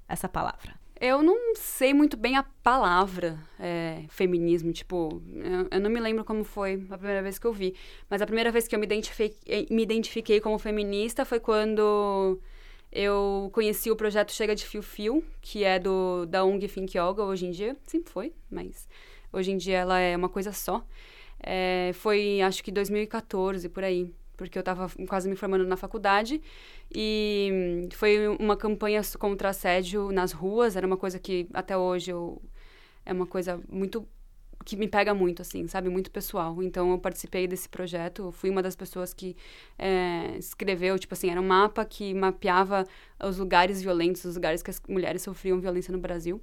essa 0.09 0.29
palavra? 0.29 0.82
Eu 1.03 1.21
não 1.21 1.57
sei 1.57 1.93
muito 1.93 2.17
bem 2.17 2.37
a 2.37 2.45
palavra 2.45 3.37
é, 3.59 4.05
feminismo, 4.09 4.73
tipo, 4.73 5.21
eu, 5.35 5.67
eu, 5.69 5.81
não 5.81 5.91
me 5.91 5.99
lembro 5.99 6.25
como 6.25 6.45
foi 6.45 6.75
a 6.89 6.97
primeira 6.97 7.21
vez 7.21 7.41
que 7.41 7.47
eu 7.49 7.53
vi. 7.53 7.75
Mas 8.09 8.23
a 8.23 8.27
primeira 8.27 8.53
vez 8.53 8.69
que 8.69 8.77
eu 8.77 8.79
me 8.79 8.87
identifiquei, 8.87 9.37
eh, 9.49 9.67
me 9.69 9.83
identifiquei 9.83 10.41
como 10.41 10.57
feminista 10.61 11.25
foi 11.25 11.41
quando 11.41 12.39
eu 12.93 13.51
conheci 13.53 13.91
o 13.91 13.97
projeto 13.97 14.31
Chega 14.31 14.55
de 14.55 14.65
Fio 14.65 14.81
Fio, 14.81 15.25
que 15.41 15.65
é 15.65 15.81
do, 15.81 16.25
da 16.27 16.45
ONG 16.45 16.69
Think 16.69 16.97
Yoga 16.97 17.25
hoje 17.25 17.47
em 17.47 17.51
dia. 17.51 17.77
Sempre 17.85 18.13
foi, 18.13 18.33
mas 18.49 18.89
hoje 19.33 19.51
em 19.51 19.57
dia 19.57 19.79
ela 19.79 19.99
é 19.99 20.17
uma 20.17 20.29
coisa 20.29 20.53
só. 20.53 20.87
É, 21.43 21.91
foi, 21.95 22.41
acho 22.43 22.63
que 22.63 22.71
2014, 22.71 23.69
por 23.69 23.83
aí 23.83 24.15
porque 24.37 24.59
eu 24.59 24.61
estava 24.61 24.91
quase 25.09 25.29
me 25.29 25.37
formando 25.37 25.67
na 25.67 25.77
faculdade 25.77 26.41
e 26.95 27.89
foi 27.93 28.29
uma 28.29 28.57
campanha 28.57 29.01
contra 29.19 29.51
assédio 29.51 30.11
nas 30.11 30.33
ruas, 30.33 30.77
era 30.77 30.87
uma 30.87 30.97
coisa 30.97 31.19
que 31.19 31.49
até 31.53 31.77
hoje 31.77 32.11
eu 32.11 32.41
é 33.05 33.12
uma 33.12 33.27
coisa 33.27 33.61
muito 33.69 34.07
que 34.65 34.77
me 34.77 34.89
pega 34.89 35.12
muito, 35.12 35.43
assim, 35.43 35.67
sabe? 35.67 35.89
Muito 35.89 36.11
pessoal. 36.11 36.62
Então, 36.62 36.93
eu 36.93 36.99
participei 36.99 37.47
desse 37.47 37.69
projeto, 37.69 38.31
fui 38.33 38.51
uma 38.51 38.62
das 38.62 38.77
pessoas 38.77 39.12
que 39.12 39.37
é, 39.79 40.37
escreveu, 40.39 40.99
tipo 40.99 41.15
assim, 41.15 41.31
era 41.31 41.41
um 41.41 41.47
mapa 41.47 41.85
que 41.85 42.15
mapeava 42.15 42.87
os 43.23 43.39
lugares 43.39 43.83
violentos, 43.83 44.25
os 44.25 44.35
lugares 44.37 44.62
que 44.62 44.71
as 44.71 44.81
mulheres 44.89 45.23
sofriam 45.23 45.61
violência 45.61 45.93
no 45.93 45.99
Brasil. 45.99 46.41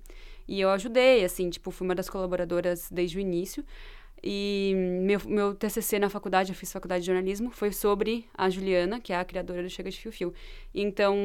E 0.47 0.59
eu 0.59 0.69
ajudei, 0.69 1.23
assim, 1.23 1.49
tipo, 1.49 1.71
fui 1.71 1.85
uma 1.87 1.95
das 1.95 2.09
colaboradoras 2.09 2.89
desde 2.91 3.17
o 3.17 3.21
início. 3.21 3.63
E 4.23 4.73
meu, 5.03 5.19
meu 5.25 5.55
TCC 5.55 5.97
na 5.99 6.09
faculdade, 6.09 6.51
eu 6.51 6.55
fiz 6.55 6.71
faculdade 6.71 7.01
de 7.01 7.07
jornalismo, 7.07 7.51
foi 7.51 7.71
sobre 7.71 8.25
a 8.37 8.49
Juliana, 8.49 8.99
que 8.99 9.13
é 9.13 9.17
a 9.17 9.23
criadora 9.23 9.63
do 9.63 9.69
Chega 9.69 9.89
de 9.89 9.97
Fio 9.97 10.11
Fio. 10.11 10.33
Então, 10.73 11.15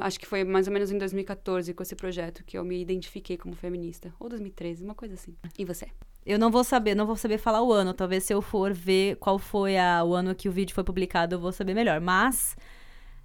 acho 0.00 0.20
que 0.20 0.26
foi 0.26 0.44
mais 0.44 0.66
ou 0.66 0.72
menos 0.72 0.90
em 0.90 0.98
2014 0.98 1.72
com 1.72 1.82
esse 1.82 1.96
projeto 1.96 2.44
que 2.44 2.58
eu 2.58 2.64
me 2.64 2.80
identifiquei 2.80 3.36
como 3.36 3.54
feminista. 3.54 4.12
Ou 4.20 4.28
2013, 4.28 4.84
uma 4.84 4.94
coisa 4.94 5.14
assim. 5.14 5.34
E 5.58 5.64
você? 5.64 5.86
Eu 6.24 6.38
não 6.38 6.50
vou 6.50 6.62
saber, 6.62 6.94
não 6.94 7.06
vou 7.06 7.16
saber 7.16 7.38
falar 7.38 7.62
o 7.62 7.72
ano. 7.72 7.92
Talvez 7.94 8.24
se 8.24 8.32
eu 8.32 8.40
for 8.40 8.72
ver 8.72 9.16
qual 9.16 9.38
foi 9.38 9.76
a, 9.76 10.04
o 10.04 10.14
ano 10.14 10.34
que 10.34 10.48
o 10.48 10.52
vídeo 10.52 10.74
foi 10.74 10.84
publicado, 10.84 11.34
eu 11.34 11.40
vou 11.40 11.52
saber 11.52 11.74
melhor. 11.74 12.00
Mas 12.00 12.56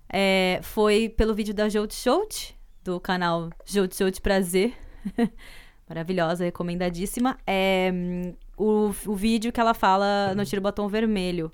é, 0.09 0.59
foi 0.63 1.09
pelo 1.09 1.33
vídeo 1.33 1.53
da 1.53 1.69
Jout 1.69 1.93
Shout, 1.93 2.57
do 2.83 2.99
canal 2.99 3.49
Jout 3.65 3.95
Shout 3.95 4.21
Prazer. 4.21 4.73
Maravilhosa, 5.87 6.43
recomendadíssima. 6.43 7.37
É 7.45 7.91
o, 8.57 8.91
o 9.05 9.15
vídeo 9.15 9.51
que 9.51 9.59
ela 9.59 9.73
fala 9.73 10.33
no 10.35 10.43
Tiro 10.43 10.61
Batom 10.61 10.87
Vermelho. 10.87 11.51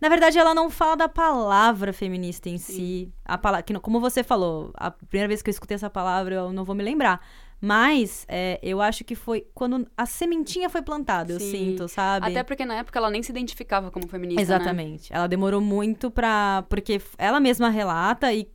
Na 0.00 0.08
verdade, 0.08 0.38
ela 0.38 0.54
não 0.54 0.68
fala 0.68 0.94
da 0.94 1.08
palavra 1.08 1.92
feminista 1.92 2.48
em 2.48 2.58
Sim. 2.58 2.72
si. 2.72 3.12
A 3.24 3.38
palavra, 3.38 3.62
que, 3.62 3.78
como 3.80 3.98
você 3.98 4.22
falou, 4.22 4.70
a 4.74 4.90
primeira 4.90 5.26
vez 5.26 5.42
que 5.42 5.48
eu 5.48 5.52
escutei 5.52 5.74
essa 5.74 5.88
palavra, 5.88 6.34
eu 6.34 6.52
não 6.52 6.64
vou 6.64 6.74
me 6.74 6.84
lembrar. 6.84 7.20
Mas 7.58 8.26
é, 8.28 8.60
eu 8.62 8.82
acho 8.82 9.02
que 9.02 9.14
foi 9.14 9.46
quando 9.54 9.86
a 9.96 10.04
sementinha 10.04 10.68
foi 10.68 10.82
plantada, 10.82 11.32
eu 11.32 11.40
sinto, 11.40 11.88
sabe? 11.88 12.26
Até 12.26 12.42
porque 12.42 12.66
na 12.66 12.74
época 12.74 12.98
ela 12.98 13.08
nem 13.08 13.22
se 13.22 13.32
identificava 13.32 13.90
como 13.90 14.06
feminista. 14.06 14.38
Né? 14.38 14.42
Exatamente. 14.42 15.10
Né? 15.10 15.16
Ela 15.16 15.26
demorou 15.26 15.62
muito 15.62 16.10
pra. 16.10 16.64
Porque 16.68 17.00
ela 17.16 17.40
mesma 17.40 17.70
relata 17.70 18.30
e 18.30 18.46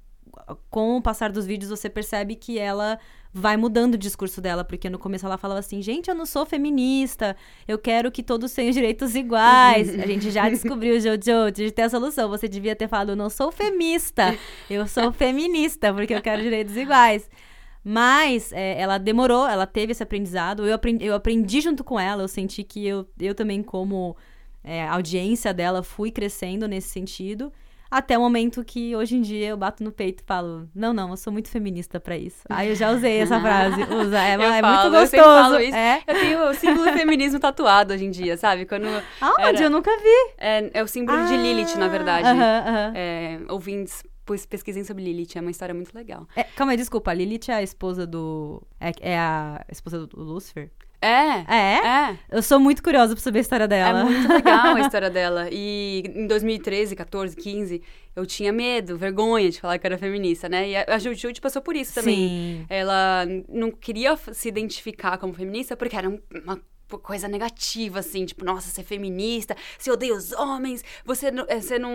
com 0.69 0.97
o 0.97 1.01
passar 1.01 1.31
dos 1.31 1.45
vídeos 1.45 1.69
você 1.69 1.89
percebe 1.89 2.35
que 2.35 2.57
ela 2.57 2.99
vai 3.33 3.55
mudando 3.55 3.95
o 3.95 3.97
discurso 3.97 4.41
dela, 4.41 4.63
porque 4.63 4.89
no 4.89 4.99
começo 4.99 5.25
ela 5.25 5.37
falava 5.37 5.59
assim: 5.59 5.81
gente, 5.81 6.09
eu 6.09 6.15
não 6.15 6.25
sou 6.25 6.45
feminista, 6.45 7.35
eu 7.67 7.77
quero 7.77 8.11
que 8.11 8.21
todos 8.21 8.53
tenham 8.53 8.71
direitos 8.73 9.15
iguais. 9.15 9.97
a 9.97 10.05
gente 10.05 10.31
já 10.31 10.49
descobriu, 10.49 10.99
Jojo, 10.99 11.51
de 11.53 11.71
ter 11.71 11.83
a 11.83 11.89
solução. 11.89 12.29
Você 12.29 12.47
devia 12.47 12.75
ter 12.75 12.87
falado: 12.87 13.09
eu 13.09 13.15
não 13.15 13.29
sou 13.29 13.51
femista, 13.51 14.37
eu 14.69 14.87
sou 14.87 15.11
feminista, 15.11 15.93
porque 15.93 16.13
eu 16.13 16.21
quero 16.21 16.41
direitos 16.41 16.75
iguais. 16.75 17.29
Mas 17.83 18.51
é, 18.51 18.79
ela 18.79 18.97
demorou, 18.99 19.47
ela 19.47 19.65
teve 19.65 19.91
esse 19.91 20.03
aprendizado. 20.03 20.67
Eu 20.67 20.75
aprendi, 20.75 21.03
eu 21.03 21.15
aprendi 21.15 21.61
junto 21.61 21.83
com 21.83 21.99
ela, 21.99 22.21
eu 22.21 22.27
senti 22.27 22.63
que 22.63 22.85
eu, 22.85 23.07
eu 23.19 23.33
também, 23.33 23.63
como 23.63 24.15
é, 24.63 24.87
audiência 24.87 25.53
dela, 25.53 25.81
fui 25.81 26.11
crescendo 26.11 26.67
nesse 26.67 26.89
sentido. 26.89 27.51
Até 27.91 28.17
o 28.17 28.21
momento 28.21 28.63
que 28.63 28.95
hoje 28.95 29.17
em 29.17 29.21
dia 29.21 29.49
eu 29.49 29.57
bato 29.57 29.83
no 29.83 29.91
peito 29.91 30.21
e 30.21 30.25
falo: 30.25 30.69
Não, 30.73 30.93
não, 30.93 31.09
eu 31.09 31.17
sou 31.17 31.33
muito 31.33 31.49
feminista 31.49 31.99
para 31.99 32.15
isso. 32.15 32.39
Aí 32.49 32.69
eu 32.69 32.75
já 32.75 32.89
usei 32.89 33.19
essa 33.19 33.37
frase. 33.41 33.83
Usa, 33.83 34.17
é, 34.17 34.33
é 34.35 34.61
falo, 34.61 34.89
muito 34.89 34.99
gostoso. 35.01 35.21
Eu 35.21 35.43
falo 35.43 35.59
isso. 35.59 35.75
É? 35.75 36.01
Eu 36.07 36.15
tenho 36.15 36.49
o 36.49 36.53
símbolo 36.53 36.85
do 36.85 36.93
feminismo 36.93 37.37
tatuado 37.37 37.93
hoje 37.93 38.05
em 38.05 38.09
dia, 38.09 38.37
sabe? 38.37 38.65
Quando 38.65 38.87
Aonde? 39.19 39.41
Era... 39.41 39.63
Eu 39.63 39.69
nunca 39.69 39.91
vi. 39.97 40.33
É, 40.37 40.71
é 40.73 40.83
o 40.83 40.87
símbolo 40.87 41.17
ah, 41.17 41.25
de 41.25 41.35
Lilith, 41.35 41.75
na 41.75 41.89
verdade. 41.89 42.29
Uh 42.29 42.31
-huh, 42.31 42.61
uh 42.61 42.65
-huh. 42.65 42.93
É, 42.95 43.39
ouvintes 43.49 44.01
pois 44.25 44.45
pesquisem 44.45 44.85
sobre 44.85 45.03
Lilith, 45.03 45.35
é 45.35 45.41
uma 45.41 45.51
história 45.51 45.75
muito 45.75 45.93
legal. 45.93 46.25
É, 46.37 46.43
calma 46.43 46.71
aí, 46.71 46.77
desculpa, 46.77 47.11
a 47.11 47.13
Lilith 47.13 47.49
é 47.49 47.55
a 47.55 47.61
esposa 47.61 48.07
do. 48.07 48.63
É, 48.79 48.91
é 49.01 49.19
a 49.19 49.65
esposa 49.69 50.07
do 50.07 50.23
Lúcifer? 50.23 50.71
É. 51.01 51.39
É? 51.47 51.87
É. 51.87 52.17
Eu 52.29 52.43
sou 52.43 52.59
muito 52.59 52.83
curiosa 52.83 53.13
pra 53.15 53.21
saber 53.23 53.39
a 53.39 53.41
história 53.41 53.67
dela. 53.67 54.01
É 54.01 54.03
muito 54.03 54.27
legal 54.27 54.75
a 54.75 54.79
história 54.81 55.09
dela. 55.09 55.47
E 55.51 56.03
em 56.15 56.27
2013, 56.27 56.95
14, 56.95 57.35
15, 57.35 57.81
eu 58.15 58.25
tinha 58.25 58.53
medo, 58.53 58.97
vergonha 58.97 59.49
de 59.49 59.59
falar 59.59 59.79
que 59.79 59.87
era 59.87 59.97
feminista, 59.97 60.47
né? 60.47 60.69
E 60.69 60.75
a 60.75 60.99
Jujude 60.99 61.41
passou 61.41 61.61
por 61.61 61.75
isso 61.75 61.93
também. 61.95 62.15
Sim. 62.15 62.65
Ela 62.69 63.25
não 63.49 63.71
queria 63.71 64.15
se 64.31 64.47
identificar 64.47 65.17
como 65.17 65.33
feminista 65.33 65.75
porque 65.75 65.95
era 65.95 66.07
uma 66.07 66.61
tipo, 66.91 66.99
coisa 66.99 67.27
negativa, 67.27 67.99
assim, 67.99 68.25
tipo, 68.25 68.43
nossa, 68.43 68.69
você 68.69 68.81
é 68.81 68.83
feminista, 68.83 69.55
você 69.77 69.89
odeia 69.91 70.13
os 70.13 70.31
homens, 70.33 70.83
você 71.05 71.31
não. 71.31 71.45
eh, 71.47 71.61
Você 71.61 71.79
não 71.79 71.91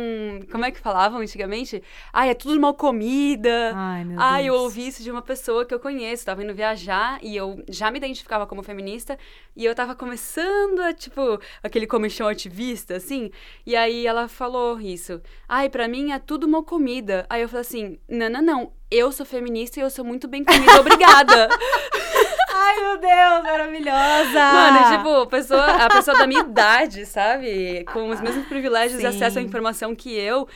como 0.50 0.64
é 0.64 0.70
que 0.70 0.80
falavam 0.80 1.20
antigamente? 1.20 1.82
Ai, 2.12 2.30
é 2.30 2.34
tudo 2.34 2.58
mal 2.58 2.72
comida. 2.74 3.72
Ai, 3.74 4.04
meu 4.04 4.18
Ai, 4.20 4.42
eu 4.48 4.52
Deus. 4.54 4.62
ouvi 4.64 4.86
isso 4.88 5.02
de 5.02 5.10
uma 5.10 5.20
pessoa 5.22 5.64
que 5.66 5.74
eu 5.74 5.80
conheço, 5.80 6.24
tava 6.24 6.42
indo 6.42 6.54
viajar 6.54 7.18
e 7.22 7.36
eu 7.36 7.62
já 7.68 7.90
me 7.90 7.98
identificava 7.98 8.46
como 8.46 8.62
feminista 8.62 9.18
e 9.54 9.64
eu 9.64 9.74
tava 9.74 9.94
começando 9.94 10.80
a, 10.80 10.92
tipo, 10.94 11.38
aquele 11.62 11.86
comichão 11.86 12.26
ativista, 12.28 12.96
assim. 12.96 13.30
E 13.66 13.76
aí 13.76 14.06
ela 14.06 14.28
falou 14.28 14.80
isso. 14.80 15.20
Ai, 15.48 15.68
pra 15.68 15.86
mim 15.88 16.12
é 16.12 16.18
tudo 16.18 16.48
mal 16.48 16.62
comida. 16.62 17.26
Aí 17.28 17.42
eu 17.42 17.48
falei 17.48 17.60
assim: 17.62 17.98
não, 18.08 18.30
não, 18.30 18.42
não. 18.42 18.72
Eu 18.90 19.10
sou 19.10 19.26
feminista 19.26 19.80
e 19.80 19.82
eu 19.82 19.90
sou 19.90 20.04
muito 20.04 20.28
bem 20.28 20.44
comida, 20.44 20.80
obrigada. 20.80 21.48
Ai, 22.68 22.80
meu 22.82 22.98
Deus, 22.98 23.42
maravilhosa! 23.44 24.52
Mano, 24.52 24.96
tipo, 24.96 25.08
a 25.20 25.26
pessoa, 25.26 25.66
a 25.76 25.88
pessoa 25.90 26.16
da 26.18 26.26
minha 26.26 26.40
idade, 26.40 27.06
sabe? 27.06 27.84
Com 27.92 28.08
os 28.10 28.20
mesmos 28.20 28.44
privilégios 28.46 28.98
e 28.98 29.02
Sim. 29.02 29.06
acesso 29.08 29.38
à 29.38 29.42
informação 29.42 29.94
que 29.94 30.12
eu, 30.12 30.48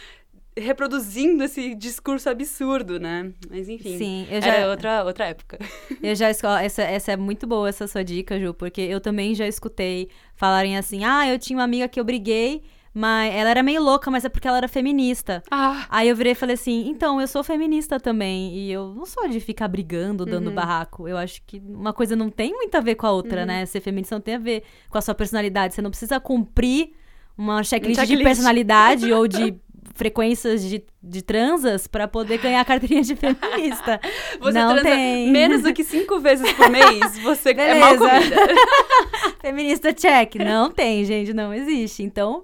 reproduzindo 0.57 1.45
esse 1.45 1.75
discurso 1.75 2.29
absurdo, 2.29 2.99
né? 2.99 3.33
Mas 3.49 3.69
enfim. 3.69 3.97
Sim, 3.97 4.27
eu 4.31 4.41
já, 4.43 4.55
Era 4.55 4.69
outra, 4.71 5.05
outra 5.05 5.27
época. 5.27 5.59
eu 6.03 6.15
já 6.15 6.31
esco- 6.31 6.47
essa, 6.49 6.83
essa 6.83 7.13
é 7.13 7.17
muito 7.17 7.47
boa, 7.47 7.69
essa 7.69 7.87
sua 7.87 8.03
dica, 8.05 8.39
Ju, 8.39 8.53
porque 8.55 8.81
eu 8.81 9.01
também 9.01 9.35
já 9.35 9.47
escutei 9.47 10.09
falarem 10.35 10.77
assim: 10.77 11.05
ah, 11.05 11.29
eu 11.29 11.39
tinha 11.39 11.57
uma 11.57 11.65
amiga 11.65 11.89
que 11.89 12.01
eu 12.01 12.05
briguei, 12.05 12.63
mas 12.93 13.33
ela 13.35 13.51
era 13.51 13.63
meio 13.63 13.83
louca, 13.83 14.11
mas 14.11 14.25
é 14.25 14.29
porque 14.29 14.49
ela 14.49 14.57
era 14.59 14.69
feminista. 14.69 15.43
Ah, 15.51 15.87
Aí 15.89 16.09
eu 16.09 16.17
virei 16.17 16.33
e 16.33 16.35
falei 16.35 16.55
assim: 16.55 16.89
então, 16.89 17.21
eu 17.21 17.27
sou 17.29 17.43
feminista 17.45 18.01
também. 18.01 18.55
E 18.57 18.73
eu 18.73 18.93
não 18.95 19.07
sou 19.07 19.29
de 19.29 19.39
ficar 19.41 19.69
brigando, 19.69 20.27
dando 20.27 20.49
Uhum. 20.49 20.55
barraco. 20.55 21.07
Eu 21.09 21.17
acho 21.17 21.41
que 21.47 21.63
uma 21.65 21.93
coisa 21.93 22.17
não 22.17 22.31
tem 22.31 22.53
muito 22.53 22.75
a 22.75 22.81
ver 22.81 22.97
com 22.97 23.07
a 23.07 23.13
outra, 23.13 23.41
Uhum. 23.43 23.47
né? 23.47 23.67
Ser 23.67 23.81
feminista 23.81 24.15
não 24.17 24.21
tem 24.23 24.35
a 24.35 24.39
ver 24.39 24.63
com 24.89 24.99
a 24.99 25.01
sua 25.01 25.15
personalidade. 25.15 25.75
Você 25.75 25.83
não 25.83 25.91
precisa 25.91 26.19
cumprir 26.19 26.93
uma 27.39 27.63
checklist, 27.63 28.01
de 28.01 28.07
checklist. 28.07 28.25
personalidade 28.29 29.13
ou 29.13 29.27
de 29.29 29.55
frequências 29.95 30.63
de, 30.63 30.83
de 31.03 31.23
transas 31.23 31.87
pra 31.87 32.07
poder 32.09 32.39
ganhar 32.39 32.61
a 32.61 32.65
carteirinha 32.65 33.03
de 33.03 33.15
feminista. 33.17 34.01
você 34.41 34.59
não 34.59 34.75
transa 34.75 34.83
tem. 34.89 35.31
menos 35.31 35.63
do 35.63 35.73
que 35.73 35.85
cinco 35.85 36.19
vezes 36.21 36.51
por 36.53 36.69
mês, 36.71 37.19
você 37.19 37.51
é 37.51 37.75
mal 37.79 37.97
Beleza. 37.99 38.09
comida. 38.21 38.37
Feminista 39.41 39.93
check. 39.93 40.37
Não 40.37 40.71
tem, 40.71 41.05
gente, 41.05 41.33
não 41.33 41.53
existe. 41.53 42.03
Então, 42.03 42.43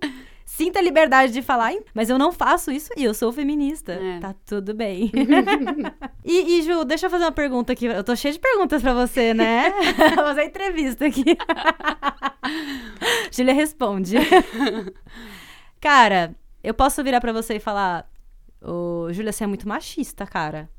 sinta 0.56 0.78
a 0.78 0.82
liberdade 0.82 1.34
de 1.34 1.42
falar, 1.42 1.72
"Hein, 1.72 1.82
mas 1.92 2.08
eu 2.08 2.16
não 2.18 2.32
faço 2.32 2.72
isso 2.72 2.90
e 2.96 3.04
eu 3.04 3.12
sou 3.12 3.30
feminista. 3.30 3.92
É. 3.92 4.18
Tá 4.20 4.34
tudo 4.46 4.72
bem. 4.72 5.12
e, 6.24 6.58
e, 6.58 6.62
Ju, 6.62 6.82
deixa 6.84 7.06
eu 7.06 7.10
fazer 7.10 7.24
uma 7.24 7.32
pergunta 7.32 7.74
aqui. 7.74 7.84
Eu 7.84 8.02
tô 8.02 8.16
cheia 8.16 8.32
de 8.32 8.40
perguntas 8.40 8.80
pra 8.80 8.94
você, 8.94 9.34
né? 9.34 9.70
Vou 10.16 10.24
fazer 10.24 10.44
entrevista 10.44 11.04
aqui. 11.04 11.36
Júlia 13.30 13.52
responde. 13.52 14.16
cara, 15.78 16.34
eu 16.64 16.72
posso 16.72 17.04
virar 17.04 17.20
pra 17.20 17.32
você 17.34 17.56
e 17.56 17.60
falar: 17.60 18.10
Ô, 18.62 19.08
Júlia, 19.12 19.32
você 19.32 19.44
é 19.44 19.46
muito 19.46 19.68
machista, 19.68 20.26
cara. 20.26 20.70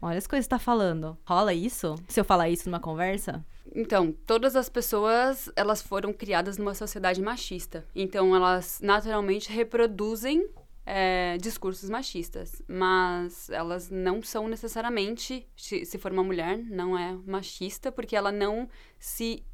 Olha 0.00 0.18
as 0.18 0.26
coisas 0.26 0.46
que 0.46 0.54
você 0.54 0.58
tá 0.58 0.58
falando. 0.58 1.18
Rola 1.26 1.52
isso? 1.52 1.96
Se 2.06 2.20
eu 2.20 2.24
falar 2.24 2.48
isso 2.48 2.68
numa 2.70 2.78
conversa? 2.78 3.44
Então, 3.76 4.10
todas 4.26 4.56
as 4.56 4.70
pessoas, 4.70 5.52
elas 5.54 5.82
foram 5.82 6.10
criadas 6.10 6.56
numa 6.56 6.72
sociedade 6.72 7.20
machista. 7.20 7.86
Então, 7.94 8.34
elas 8.34 8.80
naturalmente 8.82 9.52
reproduzem 9.52 10.48
é, 10.86 11.36
discursos 11.36 11.90
machistas. 11.90 12.62
Mas 12.66 13.50
elas 13.50 13.90
não 13.90 14.22
são 14.22 14.48
necessariamente, 14.48 15.46
se 15.54 15.98
for 15.98 16.10
uma 16.10 16.24
mulher, 16.24 16.56
não 16.56 16.98
é 16.98 17.12
machista, 17.26 17.92
porque 17.92 18.16
ela 18.16 18.32
não 18.32 18.66
se 18.98 19.44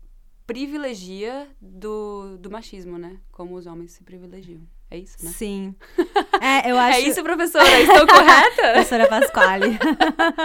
privilegia 0.47 1.51
do, 1.61 2.37
do 2.39 2.49
machismo, 2.49 2.99
né? 2.99 3.19
Como 3.33 3.57
os 3.57 3.67
homens 3.67 3.91
se 3.91 4.05
privilegiam. 4.05 4.63
É 4.93 4.99
isso, 4.99 5.17
né? 5.25 5.31
Sim. 5.31 5.75
É, 6.45 6.69
eu 6.69 6.77
acho. 6.77 6.99
É 6.99 7.01
isso, 7.03 7.23
professora? 7.23 7.81
Estou 7.81 8.05
correta? 8.05 8.63
Professora 8.75 9.07
Pasquale. 9.07 9.79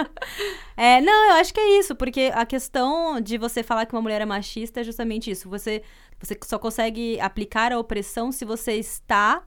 é, 0.76 1.00
não, 1.00 1.30
eu 1.30 1.32
acho 1.32 1.52
que 1.52 1.58
é 1.58 1.80
isso, 1.80 1.96
porque 1.96 2.30
a 2.32 2.46
questão 2.46 3.20
de 3.20 3.36
você 3.36 3.64
falar 3.64 3.84
que 3.84 3.92
uma 3.92 4.00
mulher 4.00 4.22
é 4.22 4.24
machista 4.24 4.80
é 4.80 4.84
justamente 4.84 5.28
isso. 5.28 5.48
Você, 5.48 5.82
você 6.20 6.38
só 6.44 6.56
consegue 6.56 7.18
aplicar 7.20 7.72
a 7.72 7.78
opressão 7.80 8.30
se 8.30 8.44
você 8.44 8.74
está 8.74 9.42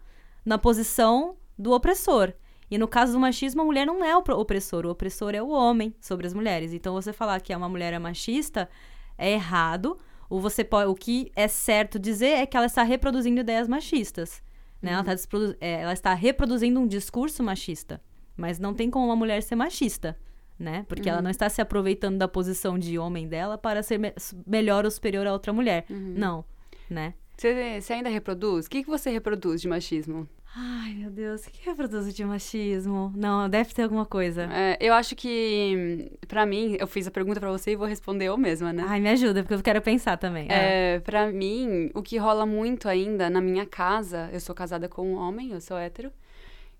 na 0.46 0.58
posição 0.58 1.38
do 1.58 1.72
opressor. 1.72 2.34
E 2.70 2.78
no 2.78 2.88
caso 2.88 3.14
do 3.14 3.20
machismo, 3.20 3.62
a 3.62 3.66
mulher 3.66 3.86
não 3.86 4.04
é 4.04 4.16
o 4.16 4.20
opressor, 4.20 4.86
o 4.86 4.90
opressor 4.90 5.34
é 5.34 5.42
o 5.42 5.50
homem 5.50 5.96
sobre 6.02 6.28
as 6.28 6.34
mulheres. 6.34 6.74
Então, 6.74 6.94
você 6.94 7.14
falar 7.14 7.40
que 7.40 7.56
uma 7.56 7.70
mulher 7.70 7.94
é 7.94 8.00
machista 8.00 8.70
é 9.18 9.32
errado. 9.32 9.98
Ou 10.30 10.42
você 10.42 10.66
pode, 10.66 10.90
o 10.90 10.96
que 10.96 11.32
é 11.34 11.48
certo 11.48 11.98
dizer 11.98 12.32
é 12.32 12.46
que 12.46 12.58
ela 12.58 12.66
está 12.66 12.84
reproduzindo 12.84 13.40
ideias 13.40 13.70
machistas. 13.70 14.42
Né? 14.82 14.92
Ela, 14.92 15.02
está 15.02 15.14
desprodu- 15.14 15.56
é, 15.62 15.82
ela 15.82 15.94
está 15.94 16.14
reproduzindo 16.14 16.80
um 16.80 16.88
discurso 16.88 17.44
machista. 17.44 18.02
Mas 18.36 18.58
não 18.60 18.74
tem 18.74 18.90
como 18.90 19.06
uma 19.06 19.16
mulher 19.16 19.44
ser 19.44 19.56
machista, 19.56 20.18
né? 20.58 20.86
Porque 20.88 21.08
ela 21.10 21.22
não 21.22 21.30
está 21.30 21.48
se 21.50 21.62
aproveitando 21.62 22.18
da 22.18 22.28
posição 22.28 22.80
de 22.80 22.98
homem 22.98 23.28
dela 23.28 23.58
para 23.58 23.84
ser 23.84 24.00
me- 24.00 24.14
melhor 24.48 24.86
ou 24.86 24.92
superior 24.92 25.28
a 25.28 25.34
outra 25.34 25.52
mulher. 25.54 25.86
Não, 26.18 26.44
né? 26.90 27.14
Você, 27.42 27.82
você 27.82 27.94
ainda 27.94 28.08
reproduz? 28.08 28.68
O 28.68 28.70
que, 28.70 28.84
que 28.84 28.90
você 28.90 29.10
reproduz 29.10 29.60
de 29.60 29.68
machismo? 29.68 30.30
Ai, 30.56 30.94
meu 30.94 31.10
Deus, 31.10 31.44
o 31.48 31.50
que 31.50 31.68
é 31.68 31.74
produto 31.74 32.12
de 32.14 32.24
machismo? 32.24 33.12
Não, 33.16 33.50
deve 33.50 33.74
ter 33.74 33.82
alguma 33.82 34.06
coisa. 34.06 34.44
É, 34.54 34.78
eu 34.80 34.94
acho 34.94 35.16
que, 35.16 36.12
pra 36.28 36.46
mim, 36.46 36.78
eu 36.80 36.86
fiz 36.86 37.08
a 37.08 37.12
pergunta 37.12 37.40
pra 37.40 37.50
você 37.50 37.72
e 37.72 37.76
vou 37.76 37.88
responder 37.88 38.26
eu 38.26 38.38
mesma, 38.38 38.72
né? 38.72 38.86
Ai, 38.86 39.00
me 39.00 39.10
ajuda, 39.10 39.42
porque 39.42 39.56
eu 39.56 39.64
quero 39.64 39.82
pensar 39.82 40.18
também. 40.18 40.46
É. 40.52 40.98
É, 40.98 41.00
pra 41.00 41.32
mim, 41.32 41.90
o 41.96 42.04
que 42.04 42.16
rola 42.16 42.46
muito 42.46 42.88
ainda 42.88 43.28
na 43.28 43.42
minha 43.42 43.66
casa, 43.66 44.30
eu 44.32 44.40
sou 44.40 44.54
casada 44.54 44.88
com 44.88 45.02
um 45.02 45.16
homem, 45.16 45.52
eu 45.52 45.62
sou 45.62 45.80
hétero. 45.80 46.12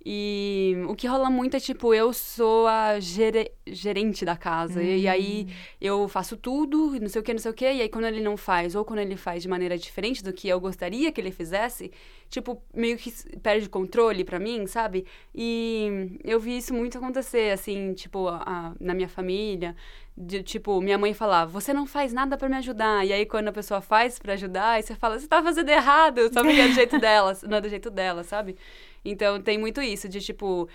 E 0.04 0.76
o 0.88 0.96
que 0.96 1.06
rola 1.08 1.30
muito 1.30 1.56
é 1.56 1.60
tipo, 1.60 1.94
eu 1.94 2.12
sou 2.12 2.66
a 2.68 3.00
gere- 3.00 3.52
gerente 3.68 4.26
da 4.26 4.36
casa. 4.36 4.82
E, 4.82 5.02
e 5.02 5.08
aí 5.08 5.48
eu 5.80 6.08
faço 6.08 6.36
tudo, 6.36 7.00
não 7.00 7.08
sei 7.08 7.22
o 7.22 7.24
que, 7.24 7.34
não 7.34 7.40
sei 7.40 7.52
o 7.52 7.54
que. 7.54 7.66
E 7.66 7.82
aí 7.82 7.90
quando 7.90 8.06
ele 8.06 8.22
não 8.22 8.36
faz, 8.36 8.74
ou 8.76 8.84
quando 8.84 9.00
ele 9.00 9.16
faz 9.16 9.44
de 9.44 9.50
maneira 9.50 9.78
diferente 9.78 10.24
do 10.24 10.34
que 10.34 10.48
eu 10.50 10.60
gostaria 10.60 11.12
que 11.12 11.22
ele 11.22 11.32
fizesse, 11.32 11.92
tipo, 12.30 12.62
meio 12.74 12.98
que 12.98 13.12
perde 13.40 13.70
controle 13.70 14.24
pra 14.24 14.40
mim, 14.40 14.66
sabe? 14.66 15.06
E 15.36 16.18
eu 16.24 16.40
vi 16.40 16.58
isso 16.58 16.74
muito 16.74 16.98
acontecer, 16.98 17.52
assim, 17.52 17.94
tipo, 17.94 18.28
a- 18.28 18.42
a- 18.46 18.74
na 18.80 18.94
minha 18.94 19.10
família. 19.10 19.76
De, 20.18 20.44
tipo, 20.44 20.82
minha 20.82 20.98
mãe 20.98 21.14
falar, 21.14 21.46
você 21.46 21.72
não 21.74 21.88
faz 21.88 22.12
nada 22.12 22.38
pra 22.38 22.50
me 22.50 22.58
ajudar. 22.58 23.06
E 23.08 23.14
aí, 23.14 23.26
quando 23.26 23.48
a 23.48 23.52
pessoa 23.52 23.80
faz 23.80 24.20
pra 24.20 24.34
ajudar, 24.34 24.72
aí 24.72 24.84
você 24.84 24.94
fala, 24.94 25.18
você 25.18 25.26
tá 25.26 25.42
fazendo 25.42 25.70
errado, 25.70 26.22
só 26.34 26.44
porque 26.44 26.60
é 26.60 26.68
do 26.68 26.74
jeito 26.74 27.00
dela, 27.00 27.36
não 27.48 27.58
é 27.58 27.62
do 27.62 27.70
jeito 27.70 27.90
dela, 27.90 28.22
sabe? 28.24 28.58
Então, 29.04 29.42
tem 29.42 29.58
muito 29.58 29.82
isso, 29.82 30.08
de 30.08 30.22
tipo, 30.22 30.70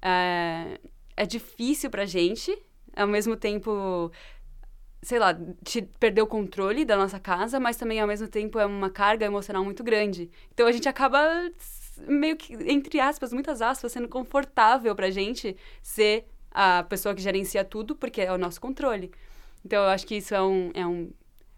é, 0.00 0.80
é 1.16 1.26
difícil 1.26 1.90
pra 1.90 2.06
gente, 2.06 2.56
ao 2.96 3.06
mesmo 3.06 3.36
tempo, 3.36 4.10
sei 5.02 5.18
lá, 5.18 5.36
te 5.64 5.82
perder 6.00 6.22
o 6.22 6.26
controle 6.26 6.84
da 6.84 6.96
nossa 6.96 7.20
casa, 7.20 7.60
mas 7.60 7.76
também, 7.76 8.00
ao 8.00 8.06
mesmo 8.06 8.28
tempo, 8.28 8.58
é 8.58 8.66
uma 8.66 8.90
carga 8.90 9.26
emocional 9.26 9.64
muito 9.64 9.84
grande. 9.84 10.30
Então, 10.52 10.66
a 10.66 10.72
gente 10.72 10.88
acaba 10.88 11.20
meio 12.06 12.36
que, 12.36 12.54
entre 12.70 13.00
aspas, 13.00 13.32
muitas 13.32 13.60
aspas, 13.60 13.92
sendo 13.92 14.08
confortável 14.08 14.94
pra 14.94 15.10
gente 15.10 15.56
ser 15.82 16.26
a 16.50 16.82
pessoa 16.84 17.14
que 17.14 17.20
gerencia 17.20 17.64
tudo, 17.64 17.94
porque 17.94 18.22
é 18.22 18.32
o 18.32 18.38
nosso 18.38 18.60
controle. 18.60 19.10
Então, 19.64 19.82
eu 19.82 19.90
acho 19.90 20.06
que 20.06 20.16
isso 20.16 20.34
é, 20.34 20.42
um, 20.42 20.70
é 20.74 20.86
um, 20.86 21.10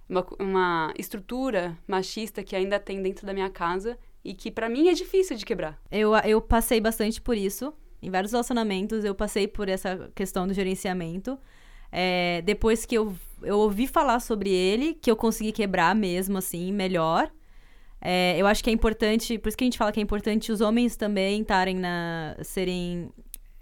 uma, 0.09 0.27
uma 0.39 0.95
estrutura 0.99 1.79
machista 1.87 2.43
que 2.43 2.57
ainda 2.57 2.81
tem 2.81 3.01
dentro 3.01 3.27
da 3.27 3.33
minha 3.33 3.51
casa 3.51 3.99
e 4.25 4.35
que, 4.35 4.51
pra 4.51 4.69
mim, 4.69 4.89
é 4.89 4.93
difícil 4.93 5.37
de 5.37 5.45
quebrar. 5.45 5.81
Eu, 5.91 6.15
eu 6.17 6.41
passei 6.41 6.81
bastante 6.81 7.21
por 7.21 7.37
isso. 7.37 7.73
Em 8.03 8.11
vários 8.11 8.33
relacionamentos, 8.33 9.05
eu 9.05 9.15
passei 9.15 9.47
por 9.47 9.69
essa 9.69 10.11
questão 10.15 10.47
do 10.47 10.55
gerenciamento. 10.55 11.39
É, 11.93 12.43
depois 12.43 12.87
que 12.87 12.97
eu, 12.97 13.15
eu 13.43 13.59
ouvi 13.59 13.87
falar 13.87 14.21
sobre 14.21 14.51
ele, 14.51 14.95
que 14.95 15.11
eu 15.11 15.17
consegui 15.17 15.53
quebrar 15.53 15.95
mesmo, 15.95 16.39
assim, 16.39 16.73
melhor. 16.73 17.31
É, 18.01 18.37
eu 18.39 18.47
acho 18.47 18.65
que 18.65 18.71
é 18.71 18.73
importante, 18.73 19.39
por 19.39 19.49
isso 19.49 19.57
que 19.57 19.65
a 19.65 19.67
gente 19.67 19.77
fala 19.77 19.93
que 19.93 20.01
é 20.01 20.03
importante 20.03 20.51
os 20.51 20.61
homens 20.61 20.97
também 20.97 21.43
estarem 21.43 21.77
na. 21.77 22.37
serem 22.43 23.11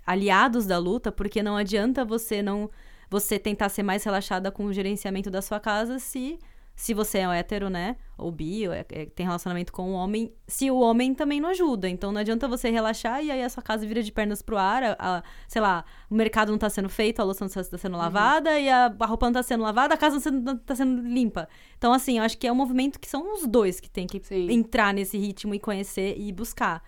aliados 0.07 0.67
da 0.67 0.79
luta, 0.79 1.11
porque 1.11 1.43
não 1.43 1.57
adianta 1.57 2.05
você 2.05 2.43
não. 2.43 2.71
você 3.11 3.39
tentar 3.39 3.69
ser 3.69 3.83
mais 3.83 4.05
relaxada 4.05 4.51
com 4.51 4.67
o 4.67 4.73
gerenciamento 4.73 5.31
da 5.31 5.43
sua 5.43 5.59
casa 5.59 5.99
se. 5.99 6.39
Se 6.81 6.95
você 6.95 7.19
é 7.19 7.25
hétero, 7.41 7.69
né? 7.69 7.97
Ou 8.17 8.31
bi, 8.31 8.69
ou 8.69 8.73
é- 8.73 8.87
é- 8.91 9.07
tem 9.07 9.27
relacionamento 9.27 9.73
com 9.73 9.91
o 9.91 9.95
homem, 9.95 10.33
se 10.47 10.71
o 10.71 10.79
homem 10.79 11.13
também 11.13 11.41
não 11.41 11.49
ajuda. 11.49 11.89
Então 11.89 12.13
não 12.13 12.21
adianta 12.21 12.47
você 12.47 12.71
relaxar 12.71 13.21
e 13.21 13.33
aí 13.33 13.43
a 13.43 13.49
sua 13.49 13.61
casa 13.65 13.85
vira 13.85 14.01
de 14.01 14.13
pernas 14.13 14.43
pro 14.43 14.57
ar, 14.57 14.85
a- 14.85 14.97
a- 14.97 15.23
sei 15.49 15.61
lá, 15.61 15.85
o 16.09 16.15
mercado 16.15 16.53
não 16.53 16.59
tá 16.59 16.71
sendo 16.71 16.89
feito, 16.89 17.19
a 17.21 17.25
louça 17.25 17.45
não 17.45 17.51
tá 17.51 17.65
tá 17.65 17.77
sendo 17.79 17.97
lavada 17.97 18.61
e 18.61 18.69
a, 18.69 18.95
a 18.97 19.07
roupa 19.07 19.27
não 19.27 19.33
tá 19.33 19.43
sendo 19.43 19.65
lavada, 19.65 19.93
a 19.95 19.97
casa 19.97 20.31
não 20.31 20.57
tá 20.57 20.77
sendo 20.77 21.03
limpa. 21.03 21.49
Então, 21.77 21.93
assim, 21.93 22.19
eu 22.19 22.23
acho 22.23 22.39
que 22.39 22.47
é 22.47 22.53
um 22.53 22.55
movimento 22.55 23.01
que 23.01 23.09
são 23.09 23.35
os 23.35 23.45
dois 23.45 23.81
que 23.81 23.91
tem 23.91 24.07
que 24.07 24.21
Sim. 24.23 24.49
entrar 24.49 24.95
nesse 24.95 25.19
ritmo 25.19 25.57
e 25.57 25.59
conhecer 25.59 26.15
e 26.17 26.31
buscar. 26.31 26.81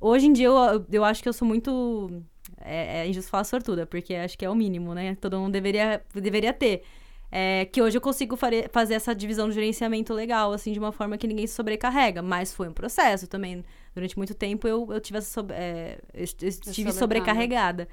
Hoje 0.00 0.26
em 0.28 0.32
dia, 0.32 0.46
eu, 0.46 0.86
eu 0.92 1.04
acho 1.04 1.20
que 1.20 1.28
eu 1.28 1.32
sou 1.32 1.46
muito. 1.48 2.22
É, 2.60 3.00
é 3.00 3.08
injusto 3.08 3.30
falar 3.32 3.42
sortuda, 3.44 3.84
porque 3.84 4.14
acho 4.14 4.38
que 4.38 4.44
é 4.44 4.48
o 4.48 4.54
mínimo, 4.54 4.94
né? 4.94 5.16
Todo 5.16 5.40
mundo 5.40 5.52
deveria, 5.52 6.04
deveria 6.14 6.52
ter. 6.52 6.84
É, 7.36 7.64
que 7.64 7.82
hoje 7.82 7.96
eu 7.96 8.00
consigo 8.00 8.36
fare- 8.36 8.68
fazer 8.70 8.94
essa 8.94 9.12
divisão 9.12 9.48
de 9.48 9.54
gerenciamento 9.56 10.14
legal, 10.14 10.52
assim, 10.52 10.72
de 10.72 10.78
uma 10.78 10.92
forma 10.92 11.18
que 11.18 11.26
ninguém 11.26 11.46
se 11.48 11.54
sobrecarrega. 11.54 12.22
Mas 12.22 12.54
foi 12.54 12.68
um 12.68 12.72
processo 12.72 13.26
também. 13.26 13.64
Durante 13.92 14.16
muito 14.16 14.34
tempo 14.34 14.68
eu, 14.68 14.86
eu 14.92 15.00
tive 15.00 15.18
essa 15.18 15.44
é, 15.50 15.98
eu 16.14 16.22
est- 16.22 16.40
eu 16.42 16.48
estive 16.48 16.92
sobrecarregada. 16.92 17.88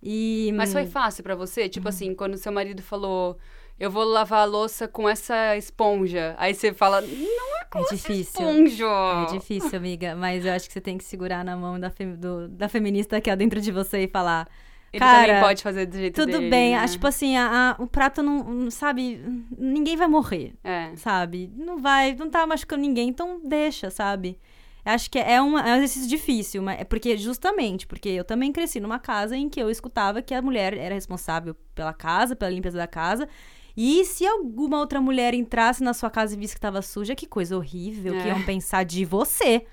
E, 0.00 0.52
Mas 0.54 0.72
foi 0.72 0.86
fácil 0.86 1.24
pra 1.24 1.34
você? 1.34 1.68
Tipo 1.68 1.88
assim, 1.88 2.14
quando 2.14 2.36
seu 2.36 2.52
marido 2.52 2.80
falou, 2.80 3.36
eu 3.80 3.90
vou 3.90 4.04
lavar 4.04 4.42
a 4.42 4.44
louça 4.44 4.86
com 4.86 5.08
essa 5.08 5.56
esponja. 5.56 6.36
Aí 6.38 6.54
você 6.54 6.72
fala, 6.72 7.00
não 7.00 7.58
é 7.60 7.64
com 7.64 7.80
É 7.80 7.82
difícil. 7.82 8.20
esponja. 8.20 8.86
É 9.28 9.32
difícil, 9.38 9.76
amiga, 9.76 10.14
mas 10.14 10.46
eu 10.46 10.52
acho 10.52 10.68
que 10.68 10.72
você 10.72 10.80
tem 10.80 10.96
que 10.96 11.02
segurar 11.04 11.44
na 11.44 11.56
mão 11.56 11.80
da, 11.80 11.90
fem- 11.90 12.14
do- 12.14 12.46
da 12.46 12.68
feminista 12.68 13.20
que 13.20 13.28
é 13.28 13.34
dentro 13.34 13.60
de 13.60 13.72
você 13.72 14.04
e 14.04 14.08
falar. 14.08 14.48
Ele 14.92 15.00
Cara, 15.00 15.26
também 15.26 15.42
pode 15.42 15.62
fazer 15.62 15.86
do 15.86 15.96
jeito 15.96 16.14
Tudo 16.14 16.32
dele, 16.38 16.48
bem, 16.50 16.70
né? 16.74 16.78
ah, 16.82 16.88
tipo 16.88 17.06
assim, 17.06 17.36
a- 17.36 17.76
a- 17.78 17.82
o 17.82 17.86
prato 17.86 18.22
não, 18.22 18.42
não- 18.42 18.70
sabe, 18.70 19.20
ninguém 19.58 19.96
vai 19.96 20.06
morrer, 20.08 20.54
É. 20.64 20.92
sabe? 20.96 21.52
Não 21.56 21.78
vai, 21.78 22.14
não 22.14 22.30
tá 22.30 22.46
machucando 22.46 22.80
ninguém, 22.82 23.08
então 23.10 23.40
deixa, 23.44 23.90
sabe? 23.90 24.38
Acho 24.84 25.10
que 25.10 25.18
é, 25.18 25.38
uma, 25.42 25.60
é 25.68 25.72
um 25.72 25.76
exercício 25.76 26.08
difícil, 26.08 26.62
mas 26.62 26.80
é 26.80 26.84
porque 26.84 27.18
justamente 27.18 27.86
porque 27.86 28.08
eu 28.08 28.24
também 28.24 28.50
cresci 28.50 28.80
numa 28.80 28.98
casa 28.98 29.36
em 29.36 29.46
que 29.46 29.60
eu 29.60 29.68
escutava 29.68 30.22
que 30.22 30.32
a 30.32 30.40
mulher 30.40 30.72
era 30.72 30.94
responsável 30.94 31.54
pela 31.74 31.92
casa, 31.92 32.34
pela 32.34 32.50
limpeza 32.50 32.78
da 32.78 32.86
casa. 32.86 33.28
E 33.76 34.02
se 34.06 34.26
alguma 34.26 34.78
outra 34.78 35.00
mulher 35.00 35.34
entrasse 35.34 35.82
na 35.84 35.92
sua 35.92 36.08
casa 36.08 36.34
e 36.34 36.38
visse 36.38 36.54
que 36.54 36.60
tava 36.60 36.80
suja, 36.80 37.14
que 37.14 37.26
coisa 37.26 37.54
horrível 37.56 38.14
que 38.14 38.26
É. 38.26 38.28
iam 38.28 38.42
pensar 38.44 38.82
de 38.84 39.04
você. 39.04 39.66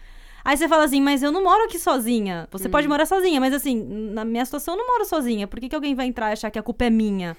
Aí 0.45 0.55
você 0.55 0.69
fala 0.69 0.83
assim, 0.85 1.01
mas 1.01 1.23
eu 1.23 1.31
não 1.31 1.43
moro 1.43 1.63
aqui 1.63 1.79
sozinha. 1.79 2.47
Você 2.51 2.67
Hum. 2.67 2.71
pode 2.71 2.87
morar 2.87 3.07
sozinha, 3.07 3.39
mas 3.41 3.51
assim, 3.51 3.83
na 3.83 4.23
minha 4.23 4.45
situação 4.45 4.75
eu 4.75 4.77
não 4.77 4.87
moro 4.87 5.03
sozinha. 5.03 5.47
Por 5.47 5.59
que, 5.59 5.67
que 5.67 5.75
alguém 5.75 5.95
vai 5.95 6.05
entrar 6.05 6.29
e 6.29 6.33
achar 6.33 6.51
que 6.51 6.59
a 6.59 6.63
culpa 6.63 6.85
é 6.85 6.89
minha? 6.91 7.35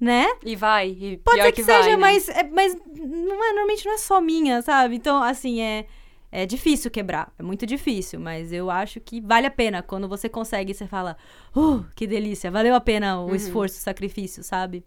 Né? 0.00 0.26
E 0.44 0.56
vai. 0.56 0.88
E 0.88 1.16
Pode 1.18 1.40
ser 1.42 1.52
que, 1.52 1.62
vai, 1.62 1.82
seja, 1.84 1.90
né? 1.96 1.96
mas, 1.96 2.28
é, 2.28 2.42
mas 2.42 2.74
não 2.74 3.44
é, 3.44 3.52
normalmente 3.52 3.86
não 3.86 3.92
é 3.94 3.98
só 3.98 4.20
minha, 4.20 4.62
sabe? 4.62 4.96
Então, 4.96 5.22
assim, 5.22 5.60
é, 5.60 5.86
é 6.32 6.44
difícil 6.44 6.90
quebrar. 6.90 7.32
É 7.38 7.42
muito 7.42 7.64
difícil, 7.66 8.18
mas 8.18 8.52
eu 8.52 8.68
acho 8.70 8.98
que 8.98 9.20
vale 9.20 9.46
a 9.46 9.50
pena. 9.50 9.80
Quando 9.82 10.08
você 10.08 10.28
consegue, 10.28 10.74
você 10.74 10.86
fala, 10.88 11.16
uh, 11.54 11.84
que 11.94 12.06
delícia, 12.06 12.50
valeu 12.50 12.74
a 12.74 12.80
pena 12.80 13.20
o 13.20 13.28
Uhum. 13.28 13.34
esforço, 13.36 13.76
o 13.76 13.80
sacrifício, 13.80 14.42
sabe? 14.42 14.82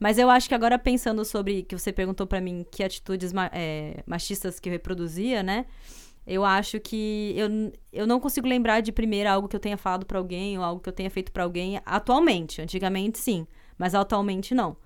Mas 0.00 0.16
eu 0.16 0.30
acho 0.30 0.48
que 0.48 0.54
agora 0.54 0.78
pensando 0.78 1.24
sobre 1.24 1.62
que 1.64 1.76
você 1.78 1.92
perguntou 1.92 2.26
pra 2.26 2.40
mim 2.40 2.64
que 2.70 2.82
atitudes 2.82 3.32
ma- 3.32 3.50
é, 3.52 4.02
machistas 4.06 4.58
que 4.58 4.68
eu 4.68 4.72
reproduzia, 4.72 5.42
né? 5.42 5.66
Eu 6.26 6.44
acho 6.44 6.78
que 6.78 7.34
eu, 7.36 7.48
eu 7.92 8.06
não 8.06 8.20
consigo 8.20 8.46
lembrar 8.46 8.80
de 8.80 8.92
primeira 8.92 9.32
algo 9.32 9.48
que 9.48 9.56
eu 9.56 9.60
tenha 9.60 9.76
falado 9.76 10.06
pra 10.06 10.18
alguém 10.18 10.56
ou 10.56 10.64
algo 10.64 10.80
que 10.80 10.88
eu 10.88 10.92
tenha 10.92 11.10
feito 11.10 11.32
pra 11.32 11.42
alguém 11.44 11.80
atualmente. 11.84 12.60
Antigamente, 12.62 13.18
sim, 13.18 13.46
mas 13.76 13.94
atualmente 13.94 14.54
não. 14.54 14.76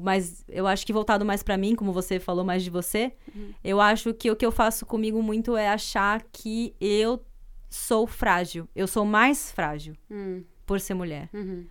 Mas 0.00 0.44
eu 0.48 0.66
acho 0.66 0.86
que 0.86 0.92
voltado 0.92 1.24
mais 1.24 1.42
pra 1.42 1.56
mim, 1.58 1.74
como 1.74 1.92
você 1.92 2.20
falou 2.20 2.44
mais 2.44 2.62
de 2.62 2.70
você, 2.70 3.12
eu 3.64 3.80
acho 3.80 4.14
que 4.14 4.30
o 4.30 4.36
que 4.36 4.46
eu 4.46 4.52
faço 4.52 4.86
comigo 4.86 5.22
muito 5.22 5.56
é 5.56 5.68
achar 5.68 6.22
que 6.32 6.74
eu 6.80 7.22
sou 7.68 8.06
frágil. 8.06 8.68
Eu 8.74 8.86
sou 8.86 9.04
mais 9.04 9.50
frágil 9.52 9.94
Hum, 10.10 10.42
por 10.64 10.80
ser 10.80 10.94
mulher. 10.94 11.28
uhum. 11.34 11.66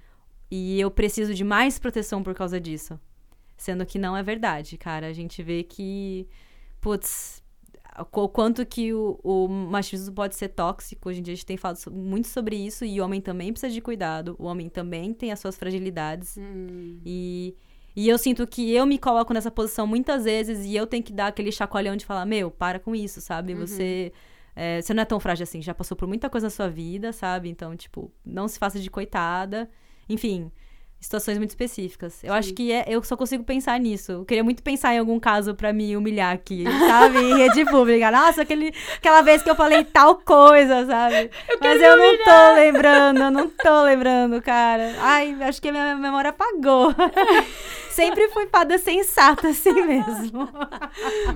E 0.49 0.79
eu 0.79 0.89
preciso 0.91 1.33
de 1.33 1.43
mais 1.43 1.77
proteção 1.79 2.21
por 2.23 2.33
causa 2.33 2.59
disso. 2.59 2.99
Sendo 3.57 3.85
que 3.85 3.97
não 3.99 4.15
é 4.15 4.21
verdade, 4.23 4.77
cara. 4.77 5.07
A 5.07 5.13
gente 5.13 5.41
vê 5.43 5.63
que, 5.63 6.27
putz, 6.79 7.43
o 7.97 8.29
quanto 8.29 8.65
que 8.65 8.93
o, 8.93 9.19
o 9.23 9.47
machismo 9.47 10.13
pode 10.13 10.35
ser 10.35 10.49
tóxico. 10.49 11.09
Hoje 11.09 11.19
em 11.19 11.23
dia 11.23 11.33
a 11.33 11.35
gente 11.35 11.45
tem 11.45 11.57
falado 11.57 11.79
muito 11.91 12.27
sobre 12.27 12.55
isso. 12.55 12.85
E 12.85 13.01
o 13.01 13.03
homem 13.03 13.19
também 13.19 13.51
precisa 13.51 13.73
de 13.73 13.81
cuidado. 13.81 14.35
O 14.37 14.45
homem 14.45 14.69
também 14.69 15.13
tem 15.13 15.31
as 15.31 15.39
suas 15.39 15.57
fragilidades. 15.57 16.37
Hum. 16.37 16.99
E, 17.05 17.55
e 17.95 18.07
eu 18.07 18.17
sinto 18.17 18.45
que 18.45 18.71
eu 18.71 18.85
me 18.85 18.97
coloco 18.97 19.33
nessa 19.33 19.49
posição 19.49 19.87
muitas 19.87 20.25
vezes 20.25 20.65
e 20.65 20.75
eu 20.75 20.85
tenho 20.85 21.03
que 21.03 21.13
dar 21.13 21.27
aquele 21.27 21.51
chacoalhão 21.51 21.95
de 21.95 22.05
falar: 22.05 22.25
Meu, 22.25 22.51
para 22.51 22.79
com 22.79 22.95
isso, 22.95 23.19
sabe? 23.19 23.53
Você. 23.55 24.11
é, 24.55 24.81
você 24.81 24.93
não 24.93 25.01
é 25.01 25.05
tão 25.05 25.19
frágil 25.19 25.43
assim, 25.43 25.61
já 25.61 25.73
passou 25.73 25.97
por 25.97 26.07
muita 26.07 26.29
coisa 26.29 26.47
na 26.47 26.51
sua 26.51 26.69
vida, 26.69 27.11
sabe? 27.11 27.49
Então, 27.49 27.75
tipo, 27.75 28.11
não 28.25 28.47
se 28.47 28.59
faça 28.59 28.79
de 28.79 28.89
coitada. 28.89 29.69
Enfim, 30.09 30.51
situações 30.99 31.37
muito 31.37 31.51
específicas. 31.51 32.23
Eu 32.23 32.33
acho 32.33 32.53
que 32.53 32.71
é, 32.71 32.85
eu 32.87 33.03
só 33.03 33.15
consigo 33.15 33.43
pensar 33.43 33.79
nisso. 33.79 34.11
Eu 34.11 34.25
queria 34.25 34.43
muito 34.43 34.63
pensar 34.63 34.93
em 34.93 34.99
algum 34.99 35.19
caso 35.19 35.53
pra 35.53 35.71
me 35.71 35.95
humilhar 35.95 36.33
aqui, 36.33 36.65
sabe? 36.87 37.19
Em 37.19 37.37
rede 37.37 37.65
pública. 37.65 38.09
Nossa, 38.11 38.41
aquele, 38.41 38.73
aquela 38.97 39.21
vez 39.21 39.41
que 39.41 39.49
eu 39.49 39.55
falei 39.55 39.83
tal 39.83 40.15
coisa, 40.15 40.85
sabe? 40.85 41.29
Mas 41.61 41.81
eu 41.81 41.97
não 41.97 42.17
tô 42.17 42.55
lembrando, 42.55 43.19
eu 43.21 43.31
não 43.31 43.49
tô 43.49 43.83
lembrando, 43.83 44.41
cara. 44.41 44.95
Ai, 44.99 45.35
acho 45.41 45.61
que 45.61 45.69
a 45.69 45.71
minha 45.71 45.95
memória 45.95 46.31
apagou. 46.31 46.93
Sempre 47.97 48.27
fui 48.29 48.45
fada 48.45 48.77
sensata 48.77 49.47
assim 49.47 49.73
mesmo. 49.73 50.47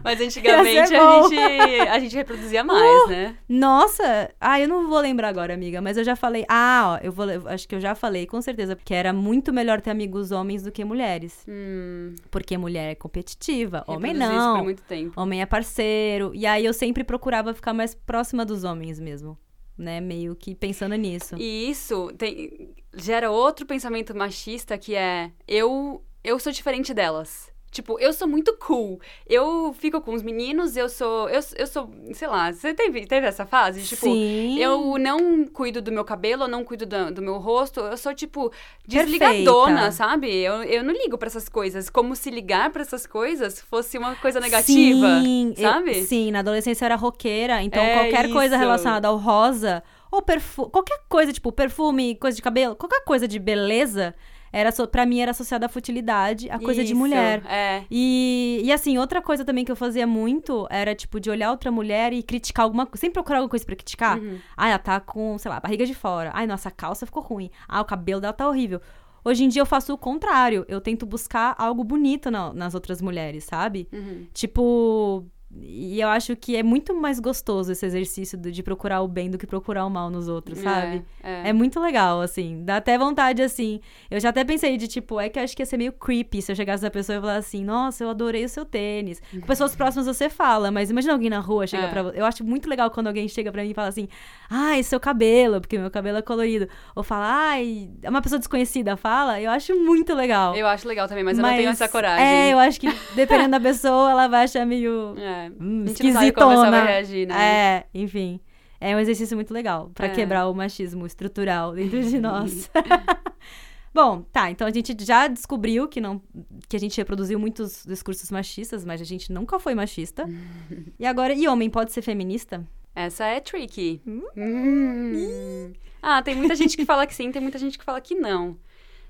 Mas 0.03 0.21
antigamente 0.21 0.77
a 0.77 1.21
gente, 1.23 1.89
a 1.89 1.99
gente 1.99 2.15
reproduzia 2.15 2.63
mais, 2.63 3.09
né? 3.09 3.35
Nossa! 3.49 4.29
Ah, 4.39 4.59
eu 4.59 4.67
não 4.67 4.87
vou 4.87 4.99
lembrar 4.99 5.29
agora, 5.29 5.55
amiga, 5.55 5.81
mas 5.81 5.97
eu 5.97 6.03
já 6.03 6.15
falei. 6.15 6.45
Ah, 6.47 6.99
ó, 6.99 7.03
eu 7.03 7.11
vou. 7.11 7.27
eu 7.27 7.47
Acho 7.47 7.67
que 7.67 7.73
eu 7.73 7.81
já 7.81 7.95
falei, 7.95 8.27
com 8.27 8.39
certeza, 8.43 8.77
que 8.85 8.93
era 8.93 9.11
muito 9.11 9.50
melhor 9.53 9.81
ter 9.81 9.89
amigos 9.91 10.31
homens 10.31 10.63
do 10.63 10.71
que 10.71 10.83
mulheres. 10.85 11.43
Hum, 11.47 12.15
Porque 12.29 12.57
mulher 12.57 12.91
é 12.91 12.95
competitiva, 12.95 13.83
homem 13.87 14.13
reproduzi 14.13 14.37
isso 14.37 14.47
por 14.49 14.57
não. 14.57 14.63
muito 14.63 14.81
tempo. 14.83 15.21
Homem 15.21 15.41
é 15.41 15.45
parceiro. 15.45 16.31
E 16.33 16.45
aí 16.45 16.65
eu 16.65 16.73
sempre 16.73 17.03
procurava 17.03 17.53
ficar 17.53 17.73
mais 17.73 17.93
próxima 17.93 18.45
dos 18.45 18.63
homens 18.63 18.99
mesmo. 18.99 19.37
Né? 19.77 19.99
Meio 19.99 20.35
que 20.35 20.53
pensando 20.53 20.95
nisso. 20.95 21.35
E 21.37 21.69
isso 21.69 22.11
tem- 22.17 22.69
gera 22.95 23.31
outro 23.31 23.65
pensamento 23.65 24.15
machista 24.15 24.77
que 24.77 24.93
é 24.95 25.31
eu 25.47 26.03
eu 26.23 26.37
sou 26.39 26.51
diferente 26.51 26.93
delas. 26.93 27.50
Tipo, 27.71 27.97
eu 27.99 28.11
sou 28.11 28.27
muito 28.27 28.55
cool. 28.57 28.99
Eu 29.25 29.73
fico 29.79 30.01
com 30.01 30.13
os 30.13 30.21
meninos, 30.21 30.75
eu 30.75 30.89
sou. 30.89 31.29
Eu, 31.29 31.39
eu 31.57 31.65
sou. 31.67 31.89
Sei 32.13 32.27
lá, 32.27 32.51
você 32.51 32.73
teve, 32.73 33.05
teve 33.05 33.25
essa 33.25 33.45
fase? 33.45 33.81
Tipo, 33.83 34.07
Sim. 34.07 34.59
eu 34.59 34.97
não 34.99 35.45
cuido 35.45 35.81
do 35.81 35.89
meu 35.91 36.03
cabelo, 36.03 36.43
eu 36.43 36.47
não 36.49 36.65
cuido 36.65 36.85
do, 36.85 37.11
do 37.13 37.21
meu 37.21 37.37
rosto. 37.37 37.79
Eu 37.79 37.95
sou, 37.95 38.13
tipo, 38.13 38.49
Perfeita. 38.49 39.05
desligadona, 39.05 39.91
sabe? 39.91 40.29
Eu, 40.29 40.63
eu 40.63 40.83
não 40.83 40.93
ligo 40.93 41.17
pra 41.17 41.27
essas 41.27 41.47
coisas. 41.47 41.89
Como 41.89 42.13
se 42.15 42.29
ligar 42.29 42.69
pra 42.71 42.81
essas 42.81 43.07
coisas 43.07 43.61
fosse 43.61 43.97
uma 43.97 44.15
coisa 44.15 44.39
negativa. 44.41 45.21
Sim, 45.21 45.53
eu- 45.57 45.63
sabe? 45.63 46.03
sim, 46.03 46.29
na 46.31 46.39
adolescência 46.39 46.83
eu 46.83 46.87
era 46.87 46.95
roqueira, 46.95 47.61
então 47.63 47.81
É 47.81 47.93
qualquer 47.93 48.29
coisa 48.31 48.55
isso. 48.55 48.61
relacionada 48.63 49.07
ao 49.07 49.15
rosa, 49.17 49.81
ou 50.11 50.21
perfume, 50.21 50.69
qualquer 50.71 50.99
coisa, 51.07 51.31
tipo 51.31 51.51
perfume, 51.53 52.15
coisa 52.15 52.35
de 52.35 52.41
cabelo, 52.41 52.75
qualquer 52.75 53.01
coisa 53.05 53.25
de 53.27 53.39
beleza, 53.39 54.13
era 54.53 54.71
so, 54.71 54.87
pra 54.87 55.05
mim 55.05 55.19
era 55.19 55.31
associada 55.31 55.65
à 55.65 55.69
futilidade, 55.69 56.49
a 56.49 56.59
coisa 56.59 56.81
de 56.83 56.91
Isso, 56.91 56.95
mulher. 56.99 57.41
É. 57.45 57.83
E, 57.89 58.61
e 58.63 58.71
assim, 58.71 58.97
outra 58.97 59.21
coisa 59.21 59.45
também 59.45 59.63
que 59.63 59.71
eu 59.71 59.75
fazia 59.75 60.05
muito 60.05 60.67
era, 60.69 60.93
tipo, 60.93 61.19
de 61.19 61.29
olhar 61.29 61.51
outra 61.51 61.71
mulher 61.71 62.11
e 62.13 62.21
criticar 62.21 62.63
alguma 62.63 62.85
coisa. 62.85 62.99
Sempre 63.01 63.13
procurar 63.13 63.37
alguma 63.39 63.49
coisa 63.49 63.65
pra 63.65 63.75
criticar. 63.75 64.17
Uhum. 64.19 64.39
Ah, 64.57 64.69
ela 64.69 64.79
tá 64.79 64.99
com, 64.99 65.37
sei 65.37 65.49
lá, 65.49 65.59
barriga 65.59 65.85
de 65.85 65.93
fora. 65.93 66.31
Ai, 66.33 66.45
nossa, 66.45 66.69
a 66.69 66.71
calça 66.71 67.05
ficou 67.05 67.23
ruim. 67.23 67.49
Ah, 67.67 67.81
o 67.81 67.85
cabelo 67.85 68.19
dela 68.21 68.33
tá 68.33 68.47
horrível. 68.47 68.81
Hoje 69.23 69.43
em 69.43 69.49
dia 69.49 69.61
eu 69.61 69.65
faço 69.67 69.93
o 69.93 69.97
contrário. 69.97 70.65
Eu 70.67 70.81
tento 70.81 71.05
buscar 71.05 71.53
algo 71.57 71.83
bonito 71.83 72.31
na- 72.31 72.51
nas 72.53 72.73
outras 72.73 73.01
mulheres, 73.01 73.43
sabe? 73.43 73.87
Uhum. 73.93 74.25
Tipo. 74.33 75.25
E 75.53 75.99
eu 75.99 76.07
acho 76.07 76.33
que 76.35 76.55
é 76.55 76.63
muito 76.63 76.95
mais 76.95 77.19
gostoso 77.19 77.71
esse 77.73 77.85
exercício 77.85 78.37
de 78.37 78.63
procurar 78.63 79.01
o 79.01 79.07
bem 79.07 79.29
do 79.29 79.37
que 79.37 79.45
procurar 79.45 79.85
o 79.85 79.89
mal 79.89 80.09
nos 80.09 80.27
outros, 80.29 80.59
sabe? 80.59 81.03
É, 81.21 81.41
é. 81.47 81.49
É 81.49 81.53
muito 81.53 81.77
legal, 81.79 82.21
assim. 82.21 82.63
Dá 82.63 82.77
até 82.77 82.97
vontade, 82.97 83.41
assim. 83.41 83.81
Eu 84.09 84.19
já 84.19 84.29
até 84.29 84.45
pensei 84.45 84.77
de, 84.77 84.87
tipo, 84.87 85.19
é 85.19 85.27
que 85.27 85.37
eu 85.37 85.43
acho 85.43 85.53
que 85.55 85.61
ia 85.61 85.65
ser 85.65 85.75
meio 85.77 85.91
creepy 85.91 86.41
se 86.41 86.51
eu 86.51 86.55
chegasse 86.55 86.81
na 86.83 86.89
pessoa 86.89 87.17
e 87.17 87.21
falar 87.21 87.35
assim, 87.35 87.65
nossa, 87.65 88.03
eu 88.03 88.09
adorei 88.09 88.45
o 88.45 88.49
seu 88.49 88.63
tênis. 88.63 89.21
Com 89.31 89.41
pessoas 89.41 89.75
próximas 89.75 90.05
você 90.07 90.29
fala, 90.29 90.71
mas 90.71 90.89
imagina 90.89 91.13
alguém 91.13 91.29
na 91.29 91.39
rua 91.39 91.67
chega 91.67 91.83
É. 91.83 91.87
pra 91.89 92.03
você. 92.03 92.19
Eu 92.19 92.25
acho 92.25 92.43
muito 92.45 92.69
legal 92.69 92.89
quando 92.89 93.07
alguém 93.07 93.27
chega 93.27 93.51
pra 93.51 93.61
mim 93.61 93.71
e 93.71 93.73
fala 93.73 93.89
assim, 93.89 94.07
ai, 94.49 94.81
seu 94.83 94.99
cabelo, 95.01 95.59
porque 95.59 95.77
meu 95.77 95.91
cabelo 95.91 96.17
é 96.17 96.21
colorido. 96.21 96.67
Ou 96.95 97.03
fala, 97.03 97.25
ai, 97.49 97.89
é 98.01 98.09
uma 98.09 98.21
pessoa 98.21 98.39
desconhecida 98.39 98.95
fala. 98.95 99.41
Eu 99.41 99.51
acho 99.51 99.75
muito 99.75 100.13
legal. 100.13 100.55
Eu 100.55 100.65
acho 100.67 100.87
legal 100.87 101.07
também, 101.09 101.23
mas, 101.23 101.37
eu 101.37 101.41
não 101.43 101.49
tenho 101.53 101.69
essa 101.69 101.89
coragem. 101.89 102.25
É, 102.25 102.53
eu 102.53 102.59
acho 102.59 102.79
que 102.79 102.87
dependendo 103.15 103.51
da 103.51 103.59
pessoa, 103.61 104.11
ela 104.11 104.27
vai 104.27 104.45
achar 104.45 104.65
meio 104.65 105.15
É. 105.17 105.40
hum, 105.49 105.83
A 105.85 105.87
gente 105.87 106.03
não 106.03 106.13
sabe 106.13 106.31
como 106.33 106.51
esquisitona. 106.53 106.83
reagir, 106.83 107.27
né? 107.27 107.35
É, 107.43 107.85
enfim. 107.93 108.39
É 108.79 108.95
um 108.95 108.99
exercício 108.99 109.35
muito 109.37 109.53
legal 109.53 109.91
pra 109.93 110.07
É. 110.07 110.09
quebrar 110.09 110.47
o 110.47 110.53
machismo 110.55 111.05
estrutural 111.05 111.73
dentro 111.73 112.01
de 112.03 112.17
nós. 112.19 112.69
Bom, 113.93 114.21
tá, 114.31 114.49
então 114.49 114.65
a 114.65 114.71
gente 114.71 114.95
já 115.03 115.27
descobriu 115.27 115.85
que 115.87 115.99
não 115.99 116.21
que 116.69 116.77
a 116.77 116.79
gente 116.79 116.97
reproduziu 116.97 117.37
muitos 117.37 117.83
discursos 117.85 118.31
machistas, 118.31 118.85
mas 118.85 119.01
a 119.01 119.03
gente 119.03 119.31
nunca 119.33 119.59
foi 119.59 119.75
machista. 119.75 120.25
e 120.97 121.05
agora, 121.05 121.33
e 121.33 121.47
homem 121.47 121.69
pode 121.69 121.91
ser 121.91 122.01
feminista? 122.01 122.65
Essa 122.95 123.25
é 123.25 123.39
tricky. 123.39 124.01
Hum. 124.07 125.73
Ah, 126.01 126.21
tem 126.21 126.35
muita 126.35 126.55
gente 126.55 126.75
que 126.75 126.85
fala 126.85 127.05
que 127.05 127.13
sim, 127.13 127.31
tem 127.31 127.41
muita 127.41 127.57
gente 127.59 127.77
que 127.77 127.83
fala 127.85 128.01
que 128.01 128.15
não. 128.15 128.57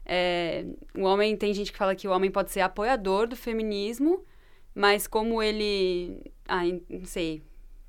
É, 0.05 0.65
o 0.97 1.03
homem, 1.03 1.37
tem 1.37 1.53
gente 1.53 1.71
que 1.71 1.77
fala 1.77 1.95
que 1.95 2.07
o 2.07 2.11
homem 2.11 2.29
pode 2.31 2.51
ser 2.51 2.61
apoiador 2.61 3.27
do 3.27 3.35
feminismo, 3.35 4.23
mas 4.73 5.07
como 5.07 5.41
ele. 5.41 6.31
Ah, 6.47 6.63
não 6.89 7.05
sei. 7.05 7.43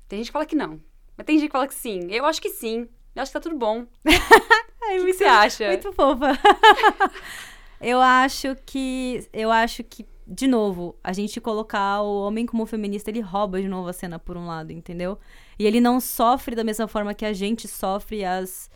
Tem 0.07 0.19
gente 0.19 0.27
que 0.27 0.33
fala 0.33 0.45
que 0.45 0.55
não. 0.55 0.79
Mas 1.17 1.25
tem 1.25 1.37
gente 1.37 1.47
que 1.47 1.53
fala 1.53 1.67
que 1.67 1.75
sim. 1.75 2.07
Eu 2.09 2.25
acho 2.25 2.41
que 2.41 2.49
sim. 2.49 2.87
Eu 3.15 3.21
acho 3.21 3.31
que 3.31 3.39
tá 3.39 3.41
tudo 3.41 3.57
bom. 3.57 3.85
Ai, 4.83 4.99
O 5.01 5.05
que 5.05 5.13
você 5.13 5.25
acha? 5.25 5.67
Muito 5.67 5.93
fofa. 5.93 6.31
eu 7.79 8.01
acho 8.01 8.55
que 8.65 9.27
eu 9.31 9.51
acho 9.51 9.83
que 9.83 10.05
de 10.25 10.47
novo, 10.47 10.95
a 11.03 11.11
gente 11.11 11.41
colocar 11.41 12.01
o 12.01 12.25
homem 12.25 12.45
como 12.45 12.65
feminista, 12.65 13.09
ele 13.09 13.19
rouba 13.19 13.61
de 13.61 13.67
novo 13.67 13.89
a 13.89 13.93
cena 13.93 14.17
por 14.17 14.37
um 14.37 14.47
lado, 14.47 14.71
entendeu? 14.71 15.19
E 15.59 15.65
ele 15.65 15.81
não 15.81 15.99
sofre 15.99 16.55
da 16.55 16.63
mesma 16.63 16.87
forma 16.87 17.13
que 17.13 17.25
a 17.25 17.33
gente 17.33 17.67
sofre 17.67 18.23
as 18.23 18.69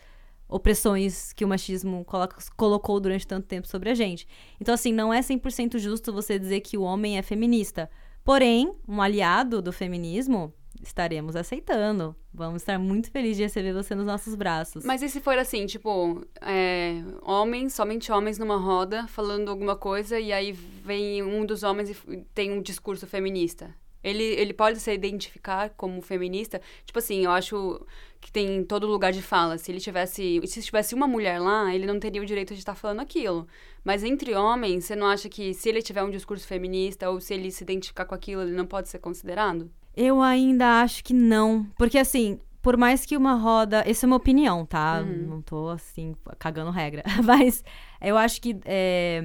opressões 0.48 1.32
que 1.32 1.44
o 1.44 1.48
machismo 1.48 2.04
coloca, 2.04 2.36
colocou 2.56 2.98
durante 2.98 3.26
tanto 3.26 3.46
tempo 3.46 3.68
sobre 3.68 3.90
a 3.90 3.94
gente. 3.94 4.26
Então, 4.60 4.74
assim, 4.74 4.92
não 4.92 5.12
é 5.12 5.20
100% 5.20 5.78
justo 5.78 6.12
você 6.12 6.38
dizer 6.38 6.60
que 6.60 6.78
o 6.78 6.82
homem 6.82 7.18
é 7.18 7.22
feminista. 7.22 7.90
Porém, 8.24 8.74
um 8.86 9.00
aliado 9.00 9.60
do 9.60 9.72
feminismo, 9.72 10.52
estaremos 10.82 11.36
aceitando. 11.36 12.14
Vamos 12.32 12.62
estar 12.62 12.78
muito 12.78 13.10
felizes 13.10 13.36
de 13.36 13.42
receber 13.44 13.72
você 13.72 13.94
nos 13.94 14.06
nossos 14.06 14.34
braços. 14.34 14.84
Mas 14.84 15.02
e 15.02 15.08
se 15.08 15.20
for 15.20 15.38
assim, 15.38 15.66
tipo, 15.66 16.24
é, 16.40 17.02
homens, 17.22 17.74
somente 17.74 18.12
homens 18.12 18.38
numa 18.38 18.56
roda, 18.56 19.06
falando 19.08 19.50
alguma 19.50 19.76
coisa, 19.76 20.18
e 20.18 20.32
aí 20.32 20.52
vem 20.52 21.22
um 21.22 21.44
dos 21.44 21.62
homens 21.62 21.90
e 21.90 22.16
tem 22.34 22.52
um 22.52 22.62
discurso 22.62 23.06
feminista? 23.06 23.74
Ele, 24.08 24.24
ele 24.24 24.52
pode 24.52 24.80
se 24.80 24.92
identificar 24.92 25.70
como 25.70 26.00
feminista? 26.00 26.60
Tipo 26.84 26.98
assim, 26.98 27.24
eu 27.24 27.30
acho 27.30 27.80
que 28.20 28.32
tem 28.32 28.64
todo 28.64 28.86
lugar 28.86 29.12
de 29.12 29.22
fala. 29.22 29.58
Se 29.58 29.70
ele 29.70 29.80
tivesse. 29.80 30.40
Se 30.46 30.62
tivesse 30.62 30.94
uma 30.94 31.06
mulher 31.06 31.38
lá, 31.40 31.74
ele 31.74 31.86
não 31.86 32.00
teria 32.00 32.22
o 32.22 32.26
direito 32.26 32.54
de 32.54 32.60
estar 32.60 32.74
falando 32.74 33.00
aquilo. 33.00 33.46
Mas 33.84 34.04
entre 34.04 34.34
homens, 34.34 34.84
você 34.84 34.96
não 34.96 35.06
acha 35.06 35.28
que 35.28 35.54
se 35.54 35.68
ele 35.68 35.82
tiver 35.82 36.02
um 36.02 36.10
discurso 36.10 36.46
feminista 36.46 37.08
ou 37.10 37.20
se 37.20 37.34
ele 37.34 37.50
se 37.50 37.62
identificar 37.62 38.04
com 38.04 38.14
aquilo, 38.14 38.42
ele 38.42 38.52
não 38.52 38.66
pode 38.66 38.88
ser 38.88 38.98
considerado? 38.98 39.70
Eu 39.96 40.20
ainda 40.20 40.82
acho 40.82 41.02
que 41.02 41.12
não. 41.12 41.66
Porque 41.76 41.98
assim, 41.98 42.38
por 42.62 42.76
mais 42.76 43.06
que 43.06 43.16
uma 43.16 43.34
roda. 43.34 43.82
Essa 43.86 44.04
é 44.04 44.08
uma 44.08 44.16
opinião, 44.16 44.66
tá? 44.66 45.00
Uhum. 45.00 45.26
Não 45.28 45.42
tô 45.42 45.68
assim, 45.68 46.14
cagando 46.38 46.70
regra. 46.70 47.02
Mas 47.24 47.64
eu 48.00 48.16
acho 48.16 48.40
que. 48.40 48.58
É, 48.64 49.22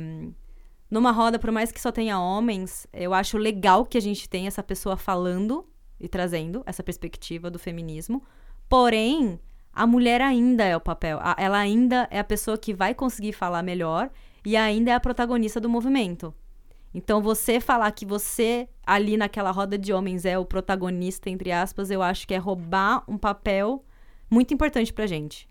numa 0.93 1.11
roda, 1.11 1.39
por 1.39 1.51
mais 1.51 1.71
que 1.71 1.81
só 1.81 1.91
tenha 1.91 2.19
homens, 2.19 2.85
eu 2.93 3.13
acho 3.13 3.37
legal 3.37 3.85
que 3.85 3.97
a 3.97 4.01
gente 4.01 4.29
tenha 4.29 4.47
essa 4.47 4.61
pessoa 4.63 4.95
falando 4.95 5.65
e 5.99 6.07
trazendo 6.07 6.61
essa 6.65 6.83
perspectiva 6.83 7.49
do 7.49 7.57
feminismo. 7.57 8.21
Porém, 8.69 9.39
a 9.73 9.87
mulher 9.87 10.21
ainda 10.21 10.63
é 10.63 10.75
o 10.75 10.79
papel. 10.81 11.17
a- 11.21 11.35
Ela 11.37 11.57
ainda 11.57 12.07
é 12.11 12.19
a 12.19 12.23
pessoa 12.23 12.57
que 12.57 12.73
vai 12.73 12.93
conseguir 12.93 13.33
falar 13.33 13.63
melhor 13.63 14.09
e 14.45 14.55
ainda 14.55 14.91
é 14.91 14.93
a 14.93 14.99
protagonista 14.99 15.59
do 15.59 15.69
movimento. 15.69 16.33
Então, 16.93 17.21
você 17.21 17.59
falar 17.59 17.91
que 17.91 18.05
você, 18.05 18.69
ali 18.85 19.17
naquela 19.17 19.49
roda 19.49 19.77
de 19.79 19.91
homens, 19.91 20.25
é 20.25 20.37
o 20.37 20.45
protagonista, 20.45 21.27
entre 21.29 21.51
aspas, 21.51 21.89
eu 21.89 22.03
acho 22.03 22.27
que 22.27 22.35
é 22.35 22.37
roubar 22.37 23.03
um 23.07 23.17
papel 23.17 23.83
muito 24.29 24.53
importante 24.53 24.93
pra 24.93 25.07
gente. 25.07 25.49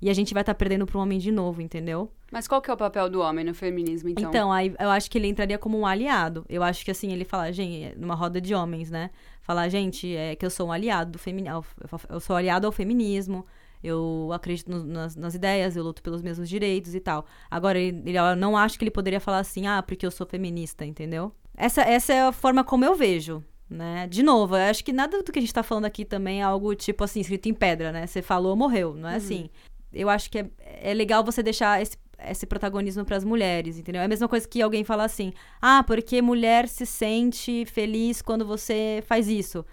E 0.00 0.08
a 0.08 0.14
gente 0.14 0.32
vai 0.32 0.42
estar 0.42 0.54
perdendo 0.54 0.86
pro 0.86 1.00
homem 1.00 1.18
de 1.18 1.32
novo, 1.32 1.60
entendeu? 1.60 2.12
Mas 2.34 2.46
qual 2.48 2.60
que 2.60 2.68
é 2.70 2.74
o 2.74 2.76
papel 2.76 3.08
do 3.08 3.20
homem 3.20 3.44
no 3.44 3.54
feminismo, 3.54 4.08
então? 4.10 4.28
Então, 4.28 4.52
aí 4.52 4.74
eu 4.78 4.90
acho 4.90 5.10
que 5.10 5.16
ele 5.16 5.28
entraria 5.28 5.56
como 5.56 5.78
um 5.78 5.86
aliado. 5.86 6.44
Eu 6.48 6.62
acho 6.62 6.84
que 6.84 6.90
assim, 6.90 7.12
ele 7.12 7.24
fala, 7.24 7.50
gente, 7.52 7.96
numa 7.96 8.14
roda 8.14 8.40
de 8.40 8.54
homens, 8.54 8.90
né? 8.90 9.10
Falar, 9.40 9.68
gente, 9.68 10.14
é 10.14 10.34
que 10.34 10.44
eu 10.44 10.50
sou 10.50 10.66
um 10.68 10.72
aliado 10.72 11.12
do 11.12 11.18
feminismo. 11.18 11.64
Eu 12.08 12.20
sou 12.20 12.34
aliado 12.36 12.66
ao 12.66 12.72
feminismo. 12.72 13.46
Eu 13.82 14.30
acredito 14.32 14.70
no- 14.70 14.82
nas, 14.84 15.14
nas 15.14 15.34
ideias, 15.34 15.76
eu 15.76 15.84
luto 15.84 16.02
pelos 16.02 16.22
mesmos 16.22 16.48
direitos 16.48 16.94
e 16.94 17.00
tal. 17.00 17.26
Agora, 17.50 17.78
ele, 17.78 18.02
ele- 18.06 18.18
eu 18.18 18.34
não 18.34 18.56
acho 18.56 18.78
que 18.78 18.84
ele 18.84 18.90
poderia 18.90 19.20
falar 19.20 19.38
assim, 19.40 19.66
ah, 19.66 19.82
porque 19.82 20.04
eu 20.06 20.10
sou 20.10 20.26
feminista, 20.26 20.84
entendeu? 20.86 21.30
Essa, 21.56 21.82
essa 21.82 22.12
é 22.12 22.22
a 22.22 22.32
forma 22.32 22.64
como 22.64 22.84
eu 22.84 22.94
vejo, 22.94 23.44
né? 23.68 24.06
De 24.08 24.22
novo, 24.22 24.56
eu 24.56 24.70
acho 24.70 24.82
que 24.82 24.92
nada 24.92 25.22
do 25.22 25.30
que 25.30 25.38
a 25.38 25.42
gente 25.42 25.52
tá 25.52 25.62
falando 25.62 25.84
aqui 25.84 26.04
também 26.04 26.40
é 26.40 26.44
algo, 26.44 26.74
tipo 26.74 27.04
assim, 27.04 27.20
escrito 27.20 27.46
em 27.48 27.54
pedra, 27.54 27.92
né? 27.92 28.06
Você 28.06 28.22
falou, 28.22 28.56
morreu, 28.56 28.94
não 28.94 29.08
é 29.08 29.16
assim. 29.16 29.50
Eu 29.92 30.08
acho 30.08 30.30
que 30.30 30.38
é, 30.38 30.50
é 30.90 30.94
legal 30.94 31.22
você 31.22 31.42
deixar 31.42 31.80
esse, 31.80 31.96
esse 32.18 32.46
protagonismo 32.46 33.04
para 33.04 33.16
as 33.16 33.24
mulheres, 33.24 33.78
entendeu? 33.78 34.02
É 34.02 34.04
a 34.04 34.08
mesma 34.08 34.28
coisa 34.28 34.46
que 34.48 34.62
alguém 34.62 34.84
falar 34.84 35.04
assim: 35.04 35.32
ah, 35.60 35.82
porque 35.86 36.20
mulher 36.22 36.68
se 36.68 36.86
sente 36.86 37.64
feliz 37.66 38.20
quando 38.22 38.44
você 38.46 39.02
faz 39.06 39.28
isso. 39.28 39.64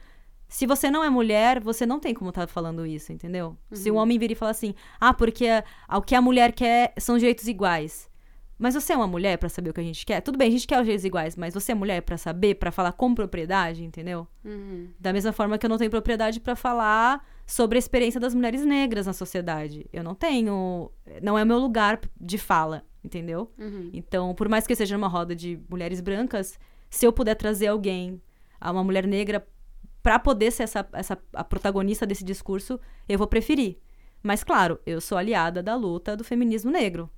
Se 0.47 0.67
você 0.67 0.91
não 0.91 1.01
é 1.03 1.09
mulher, 1.09 1.61
você 1.61 1.85
não 1.85 1.97
tem 1.99 2.13
como 2.13 2.29
estar 2.29 2.45
falando 2.47 2.85
isso, 2.85 3.13
entendeu? 3.13 3.55
Se 3.71 3.89
um 3.89 3.95
homem 3.95 4.19
vir 4.19 4.31
e 4.31 4.35
falar 4.35 4.51
assim: 4.51 4.75
ah, 4.99 5.13
porque 5.13 5.47
a- 5.47 5.63
o 5.97 6.01
que 6.01 6.13
a 6.13 6.21
mulher 6.21 6.51
quer 6.51 6.93
são 6.99 7.17
direitos 7.17 7.47
iguais. 7.47 8.10
Mas 8.61 8.75
você 8.75 8.93
é 8.93 8.95
uma 8.95 9.07
mulher 9.07 9.39
para 9.39 9.49
saber 9.49 9.71
o 9.71 9.73
que 9.73 9.79
a 9.79 9.83
gente 9.83 10.05
quer? 10.05 10.21
Tudo 10.21 10.37
bem, 10.37 10.47
a 10.47 10.51
gente 10.51 10.67
quer 10.67 10.77
os 10.77 10.83
direitos 10.83 11.03
iguais, 11.03 11.35
mas 11.35 11.55
você 11.55 11.71
é 11.71 11.75
mulher 11.75 12.03
para 12.03 12.15
saber, 12.15 12.53
para 12.53 12.71
falar 12.71 12.91
com 12.91 13.15
propriedade, 13.15 13.83
entendeu? 13.83 14.27
Uhum. 14.45 14.89
Da 14.99 15.11
mesma 15.11 15.33
forma 15.33 15.57
que 15.57 15.65
eu 15.65 15.69
não 15.69 15.79
tenho 15.79 15.89
propriedade 15.89 16.39
para 16.39 16.55
falar 16.55 17.27
sobre 17.43 17.75
a 17.75 17.79
experiência 17.79 18.19
das 18.19 18.35
mulheres 18.35 18.63
negras 18.63 19.07
na 19.07 19.13
sociedade. 19.13 19.87
Eu 19.91 20.03
não 20.03 20.13
tenho. 20.13 20.91
Não 21.23 21.39
é 21.39 21.43
o 21.43 21.47
meu 21.47 21.57
lugar 21.57 21.99
de 22.19 22.37
fala, 22.37 22.85
entendeu? 23.03 23.51
Uhum. 23.57 23.89
Então, 23.91 24.35
por 24.35 24.47
mais 24.47 24.67
que 24.67 24.75
seja 24.75 24.95
uma 24.95 25.07
roda 25.07 25.35
de 25.35 25.59
mulheres 25.67 25.99
brancas, 25.99 26.59
se 26.87 27.03
eu 27.03 27.11
puder 27.11 27.33
trazer 27.33 27.65
alguém, 27.65 28.21
a 28.59 28.71
uma 28.71 28.83
mulher 28.83 29.07
negra, 29.07 29.43
para 30.03 30.19
poder 30.19 30.51
ser 30.51 30.63
essa, 30.63 30.87
essa 30.93 31.17
a 31.33 31.43
protagonista 31.43 32.05
desse 32.05 32.23
discurso, 32.23 32.79
eu 33.09 33.17
vou 33.17 33.25
preferir. 33.25 33.79
Mas, 34.21 34.43
claro, 34.43 34.79
eu 34.85 35.01
sou 35.01 35.17
aliada 35.17 35.63
da 35.63 35.75
luta 35.75 36.15
do 36.15 36.23
feminismo 36.23 36.69
negro. 36.69 37.09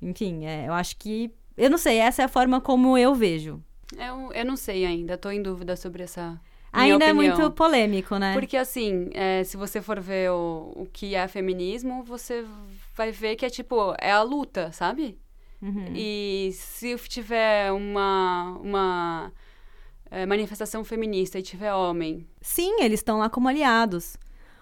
Enfim, 0.00 0.46
é, 0.46 0.66
eu 0.68 0.72
acho 0.72 0.96
que. 0.96 1.30
Eu 1.56 1.68
não 1.70 1.78
sei, 1.78 1.98
essa 1.98 2.22
é 2.22 2.24
a 2.24 2.28
forma 2.28 2.60
como 2.60 2.96
eu 2.96 3.14
vejo. 3.14 3.62
Eu, 3.96 4.32
eu 4.32 4.44
não 4.44 4.56
sei 4.56 4.86
ainda, 4.86 5.18
tô 5.18 5.30
em 5.30 5.42
dúvida 5.42 5.76
sobre 5.76 6.02
essa. 6.04 6.40
Ainda 6.72 7.04
é 7.04 7.12
muito 7.12 7.50
polêmico, 7.50 8.16
né? 8.16 8.32
Porque 8.32 8.56
assim, 8.56 9.10
é, 9.12 9.42
se 9.42 9.56
você 9.56 9.82
for 9.82 9.98
ver 10.00 10.30
o, 10.30 10.72
o 10.76 10.86
que 10.92 11.14
é 11.16 11.26
feminismo, 11.26 12.04
você 12.04 12.44
vai 12.94 13.10
ver 13.10 13.34
que 13.34 13.44
é 13.44 13.50
tipo, 13.50 13.94
é 14.00 14.12
a 14.12 14.22
luta, 14.22 14.70
sabe? 14.70 15.18
Uhum. 15.60 15.92
E 15.94 16.50
se 16.54 16.96
tiver 17.08 17.72
uma, 17.72 18.56
uma 18.62 19.32
é, 20.10 20.24
manifestação 20.24 20.84
feminista 20.84 21.38
e 21.38 21.42
tiver 21.42 21.74
homem, 21.74 22.26
Sim, 22.40 22.80
eles 22.82 23.00
estão 23.00 23.18
lá 23.18 23.28
como 23.28 23.48
aliados. 23.48 24.16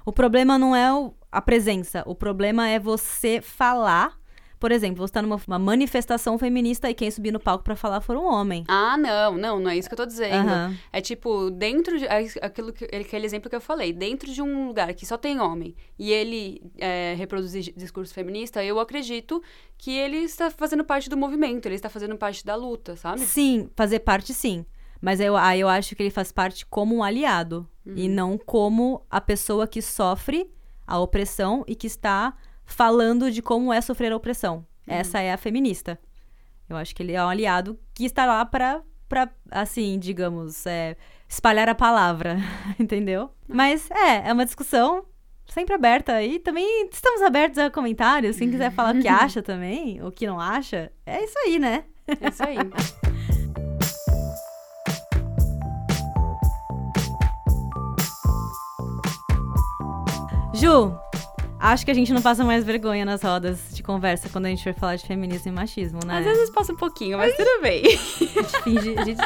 O 0.05 0.13
problema 0.13 0.59
não 0.59 0.75
é 0.75 0.93
o- 0.93 1.15
a 1.31 1.43
presença, 1.43 2.03
o 2.07 2.15
problema 2.15 2.67
é 2.69 2.79
você 2.79 3.41
falar. 3.43 4.19
Por 4.59 4.73
exemplo, 4.73 4.99
você 4.99 5.11
está 5.11 5.23
numa 5.23 5.41
uma 5.47 5.59
manifestação 5.59 6.39
feminista 6.39 6.91
e 6.91 6.95
quem 6.95 7.11
subir 7.11 7.33
no 7.33 7.39
palco 7.39 7.63
para 7.63 7.77
falar 7.77 8.01
for 8.01 8.17
um 8.17 8.25
homem. 8.25 8.65
ah, 8.69 8.97
não, 8.97 9.37
não, 9.37 9.61
não 9.61 9.71
é 9.71 9.77
isso 9.77 9.89
que 9.89 9.95
eu 9.95 9.99
tô 9.99 10.07
dizendo. 10.07 10.49
Aham. 10.49 10.77
É 10.93 11.01
tipo, 11.01 11.51
dentro 11.51 11.99
de. 11.99 12.07
é 12.07 12.27
Aquilo 12.43 12.73
que, 12.73 12.85
aquele 12.85 13.25
exemplo 13.25 13.49
que 13.49 13.57
eu 13.57 13.61
falei, 13.61 13.93
dentro 13.93 14.31
de 14.33 14.43
um 14.43 14.67
lugar 14.67 14.93
que 14.95 15.07
só 15.07 15.17
tem 15.17 15.41
homem 15.41 15.75
e 15.99 16.11
ele 16.13 16.61
é, 16.79 17.15
reproduzir 17.17 17.73
discurso 17.77 18.13
feminista, 18.13 18.63
eu 18.65 18.81
acredito 18.81 19.43
que 19.77 19.93
ele 19.93 20.19
está 20.19 20.51
fazendo 20.51 20.85
parte 20.85 21.09
do 21.09 21.17
movimento, 21.17 21.67
ele 21.67 21.75
está 21.77 21.89
fazendo 21.89 22.17
parte 22.17 22.45
da 22.45 22.55
luta, 22.55 22.97
sabe? 22.97 23.21
Sim, 23.21 23.71
fazer 23.77 24.01
parte 24.01 24.35
sim. 24.35 24.65
Mas 25.01 25.21
eu, 25.21 25.37
aí 25.37 25.61
eu 25.61 25.69
acho 25.69 25.95
que 25.95 26.03
ele 26.03 26.11
faz 26.11 26.33
parte 26.33 26.67
como 26.67 26.97
um 26.97 27.03
aliado 27.05 27.69
e 27.87 28.09
não 28.09 28.37
como 28.37 29.07
a 29.09 29.21
pessoa 29.21 29.67
que 29.67 29.81
sofre 29.81 30.51
a 30.87 30.99
opressão 30.99 31.65
e 31.67 31.75
que 31.75 31.87
está 31.87 32.35
falando 32.69 33.31
de 33.31 33.43
como 33.43 33.73
é 33.73 33.81
sofrer 33.81 34.13
a 34.13 34.17
opressão. 34.17 34.65
Essa 34.87 35.19
é 35.19 35.33
a 35.33 35.37
feminista. 35.37 35.99
Eu 36.69 36.77
acho 36.77 36.95
que 36.95 37.03
ele 37.03 37.13
é 37.13 37.25
um 37.25 37.29
aliado 37.29 37.79
que 37.95 38.05
está 38.05 38.27
lá 38.27 38.45
para, 38.45 38.83
pra, 39.09 39.29
assim, 39.51 39.99
digamos, 39.99 40.67
é, 40.67 40.97
espalhar 41.27 41.69
a 41.69 41.75
palavra, 41.75 42.37
entendeu? 42.79 43.31
Mas 43.49 43.91
é, 43.91 44.29
é 44.29 44.33
uma 44.33 44.45
discussão 44.45 45.05
sempre 45.47 45.75
aberta 45.75 46.23
e 46.23 46.39
também 46.39 46.89
estamos 46.93 47.23
abertos 47.23 47.59
a 47.59 47.71
comentários. 47.71 48.37
Quem 48.37 48.51
quiser 48.51 48.71
falar 48.71 48.95
o 48.95 49.01
que 49.01 49.09
acha 49.09 49.43
também, 49.43 50.01
ou 50.03 50.09
o 50.09 50.13
que 50.13 50.27
não 50.27 50.39
acha, 50.39 50.93
é 51.07 51.25
isso 51.25 51.39
aí, 51.39 51.59
né? 51.59 51.85
É 52.07 52.29
isso 52.29 52.43
aí. 52.43 52.57
Ju, 60.55 60.99
acho 61.61 61.85
que 61.85 61.91
a 61.91 61.95
gente 61.95 62.13
não 62.13 62.23
passa 62.23 62.45
mais 62.45 62.65
vergonha 62.65 63.05
nas 63.05 63.23
rodas 63.23 63.59
de 63.73 63.83
conversa 63.83 64.29
quando 64.29 64.47
a 64.47 64.49
gente 64.49 64.63
for 64.63 64.75
falar 64.75 64.97
de 64.97 65.07
feminismo 65.07 65.51
e 65.51 65.55
machismo, 65.55 66.01
né? 66.07 66.19
Às 66.19 66.25
vezes 66.25 66.51
passa 66.51 66.73
um 66.73 66.77
pouquinho, 66.77 67.19
mas 67.19 67.35
tudo 67.37 67.63
bem. 67.63 67.83
A 67.89 68.43
gente 68.43 68.63
finge, 68.63 68.99
a 68.99 69.05
gente 69.05 69.21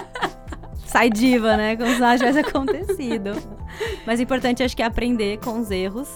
sai 0.87 1.11
diva, 1.11 1.57
né? 1.57 1.77
Como 1.77 1.93
se 1.93 1.99
nada 1.99 2.19
tivesse 2.19 2.39
acontecido. 2.39 3.31
Mas 4.07 4.21
o 4.21 4.23
importante 4.23 4.63
acho 4.63 4.77
que 4.77 4.83
é 4.83 4.87
aprender 4.87 5.39
com 5.39 5.61
os 5.61 5.71
erros 5.71 6.09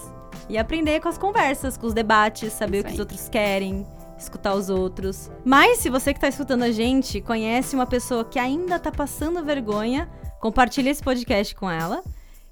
e 0.49 0.57
aprender 0.57 0.99
com 0.99 1.09
as 1.09 1.17
conversas, 1.17 1.77
com 1.77 1.87
os 1.87 1.93
debates, 1.93 2.53
saber 2.53 2.77
Isso 2.77 2.81
o 2.81 2.85
que 2.85 2.89
aí. 2.89 2.93
os 2.93 2.99
outros 2.99 3.29
querem, 3.29 3.85
escutar 4.17 4.53
os 4.53 4.69
outros. 4.69 5.29
Mas 5.43 5.79
se 5.79 5.89
você 5.89 6.13
que 6.13 6.19
tá 6.19 6.27
escutando 6.27 6.63
a 6.63 6.71
gente 6.71 7.21
conhece 7.21 7.75
uma 7.75 7.85
pessoa 7.85 8.23
que 8.23 8.39
ainda 8.39 8.79
tá 8.79 8.91
passando 8.91 9.43
vergonha, 9.43 10.09
compartilhe 10.39 10.89
esse 10.89 11.03
podcast 11.03 11.53
com 11.55 11.69
ela. 11.69 12.01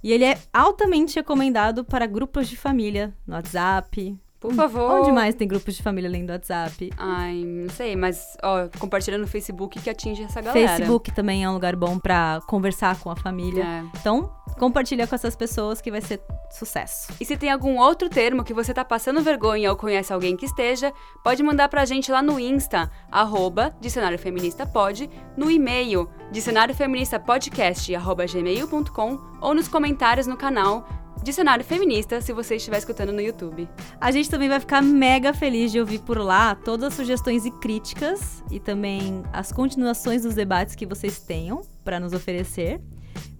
E 0.05 0.13
ele 0.13 0.23
é 0.23 0.37
altamente 0.53 1.15
recomendado 1.15 1.83
para 1.83 2.05
grupos 2.05 2.47
de 2.47 2.55
família 2.55 3.11
no 3.25 3.33
WhatsApp. 3.33 4.15
Por 4.47 4.55
favor. 4.55 5.01
Onde 5.01 5.11
mais 5.11 5.35
tem 5.35 5.47
grupos 5.47 5.75
de 5.75 5.83
família 5.83 6.09
além 6.09 6.25
do 6.25 6.31
WhatsApp? 6.31 6.91
Ai, 6.97 7.43
não 7.45 7.69
sei, 7.69 7.95
mas, 7.95 8.35
ó, 8.43 8.67
compartilha 8.79 9.17
no 9.17 9.27
Facebook 9.27 9.79
que 9.79 9.89
atinge 9.89 10.23
essa 10.23 10.41
galera. 10.41 10.67
Facebook 10.67 11.11
também 11.11 11.43
é 11.43 11.49
um 11.49 11.53
lugar 11.53 11.75
bom 11.75 11.99
pra 11.99 12.41
conversar 12.47 12.99
com 12.99 13.09
a 13.09 13.15
família. 13.15 13.63
É. 13.63 13.83
Então, 13.99 14.31
compartilha 14.57 15.07
com 15.07 15.15
essas 15.15 15.35
pessoas 15.35 15.81
que 15.81 15.91
vai 15.91 16.01
ser 16.01 16.21
sucesso. 16.49 17.11
E 17.19 17.25
se 17.25 17.35
tem 17.35 17.51
algum 17.51 17.77
outro 17.77 18.07
termo 18.09 18.41
que 18.43 18.53
você 18.53 18.73
tá 18.73 18.85
passando 18.85 19.21
vergonha 19.21 19.69
ou 19.69 19.75
conhece 19.75 20.13
alguém 20.13 20.37
que 20.37 20.45
esteja, 20.45 20.93
pode 21.23 21.43
mandar 21.43 21.69
pra 21.69 21.85
gente 21.85 22.11
lá 22.11 22.21
no 22.21 22.39
Insta, 22.39 22.91
arroba 23.11 23.75
Dicionário 23.81 24.17
Feminista 24.17 24.65
Pod, 24.65 25.09
no 25.35 25.51
e-mail 25.51 26.09
dicionariofeministapodcast.gmail.com 26.31 29.19
ou 29.41 29.53
nos 29.53 29.67
comentários 29.67 30.27
no 30.27 30.37
canal 30.37 30.87
Dicionário 31.25 31.65
Feminista, 31.65 32.21
se 32.21 32.31
você 32.31 32.57
estiver 32.57 32.77
escutando 32.77 33.11
no 33.11 33.19
YouTube. 33.19 33.67
A 33.99 34.11
gente 34.11 34.29
também 34.29 34.47
vai 34.47 34.59
ficar 34.59 34.83
mega 34.83 35.33
feliz 35.33 35.71
de 35.71 35.79
ouvir 35.79 35.97
por 35.97 36.19
lá 36.19 36.53
todas 36.53 36.89
as 36.89 36.93
sugestões 36.93 37.47
e 37.47 37.51
críticas 37.51 38.43
e 38.51 38.59
também 38.59 39.23
as 39.33 39.51
continuações 39.51 40.21
dos 40.21 40.35
debates 40.35 40.75
que 40.75 40.85
vocês 40.85 41.19
tenham 41.19 41.61
para 41.83 41.99
nos 41.99 42.13
oferecer. 42.13 42.79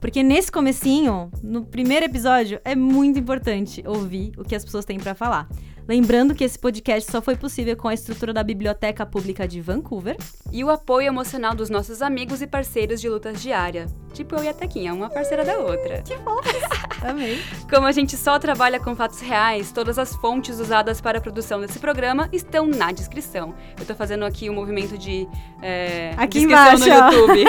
Porque 0.01 0.23
nesse 0.23 0.51
comecinho, 0.51 1.29
no 1.43 1.63
primeiro 1.63 2.07
episódio, 2.07 2.59
é 2.65 2.75
muito 2.75 3.19
importante 3.19 3.83
ouvir 3.85 4.31
o 4.35 4.43
que 4.43 4.55
as 4.55 4.65
pessoas 4.65 4.83
têm 4.83 4.99
para 4.99 5.13
falar. 5.13 5.47
Lembrando 5.87 6.33
que 6.33 6.43
esse 6.43 6.57
podcast 6.57 7.11
só 7.11 7.21
foi 7.21 7.35
possível 7.35 7.77
com 7.77 7.87
a 7.87 7.93
estrutura 7.93 8.33
da 8.33 8.43
Biblioteca 8.43 9.05
Pública 9.05 9.47
de 9.47 9.61
Vancouver 9.61 10.17
e 10.51 10.63
o 10.63 10.71
apoio 10.71 11.05
emocional 11.05 11.53
dos 11.53 11.69
nossos 11.69 12.01
amigos 12.01 12.41
e 12.41 12.47
parceiros 12.47 12.99
de 12.99 13.07
lutas 13.07 13.39
diária. 13.39 13.85
Tipo 14.15 14.37
eu 14.37 14.45
e 14.45 14.47
a 14.47 14.53
Tequinha, 14.53 14.93
uma 14.93 15.09
parceira 15.09 15.43
da 15.43 15.57
outra. 15.57 16.01
Que 16.01 16.15
fofos! 16.19 16.53
Amei. 17.03 17.41
Como 17.69 17.85
a 17.85 17.91
gente 17.91 18.15
só 18.15 18.39
trabalha 18.39 18.79
com 18.79 18.95
fatos 18.95 19.19
reais, 19.19 19.73
todas 19.73 19.99
as 19.99 20.15
fontes 20.15 20.57
usadas 20.57 21.01
para 21.01 21.17
a 21.17 21.21
produção 21.21 21.59
desse 21.59 21.79
programa 21.79 22.29
estão 22.31 22.65
na 22.65 22.93
descrição. 22.93 23.53
Eu 23.77 23.85
tô 23.85 23.93
fazendo 23.93 24.23
aqui 24.23 24.49
o 24.49 24.53
um 24.53 24.55
movimento 24.55 24.97
de 24.97 25.27
é, 25.61 26.13
aqui 26.15 26.39
embaixo 26.39 26.87
no 26.87 26.93
YouTube. 26.93 27.43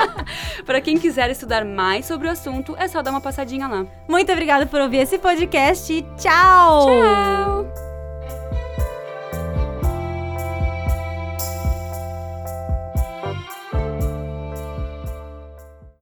para 0.66 0.82
quem 0.82 0.98
quiser 0.98 1.30
estudar 1.30 1.64
mais 1.64 2.04
sobre 2.04 2.28
o 2.28 2.30
assunto, 2.30 2.76
é 2.78 2.86
só 2.86 3.00
dar 3.00 3.10
uma 3.10 3.20
passadinha 3.20 3.66
lá. 3.66 3.86
Muito 4.06 4.30
obrigada 4.30 4.66
por 4.66 4.82
ouvir 4.82 4.98
esse 4.98 5.18
podcast 5.18 5.90
e 5.90 6.02
tchau! 6.18 6.86
Tchau! 6.86 7.91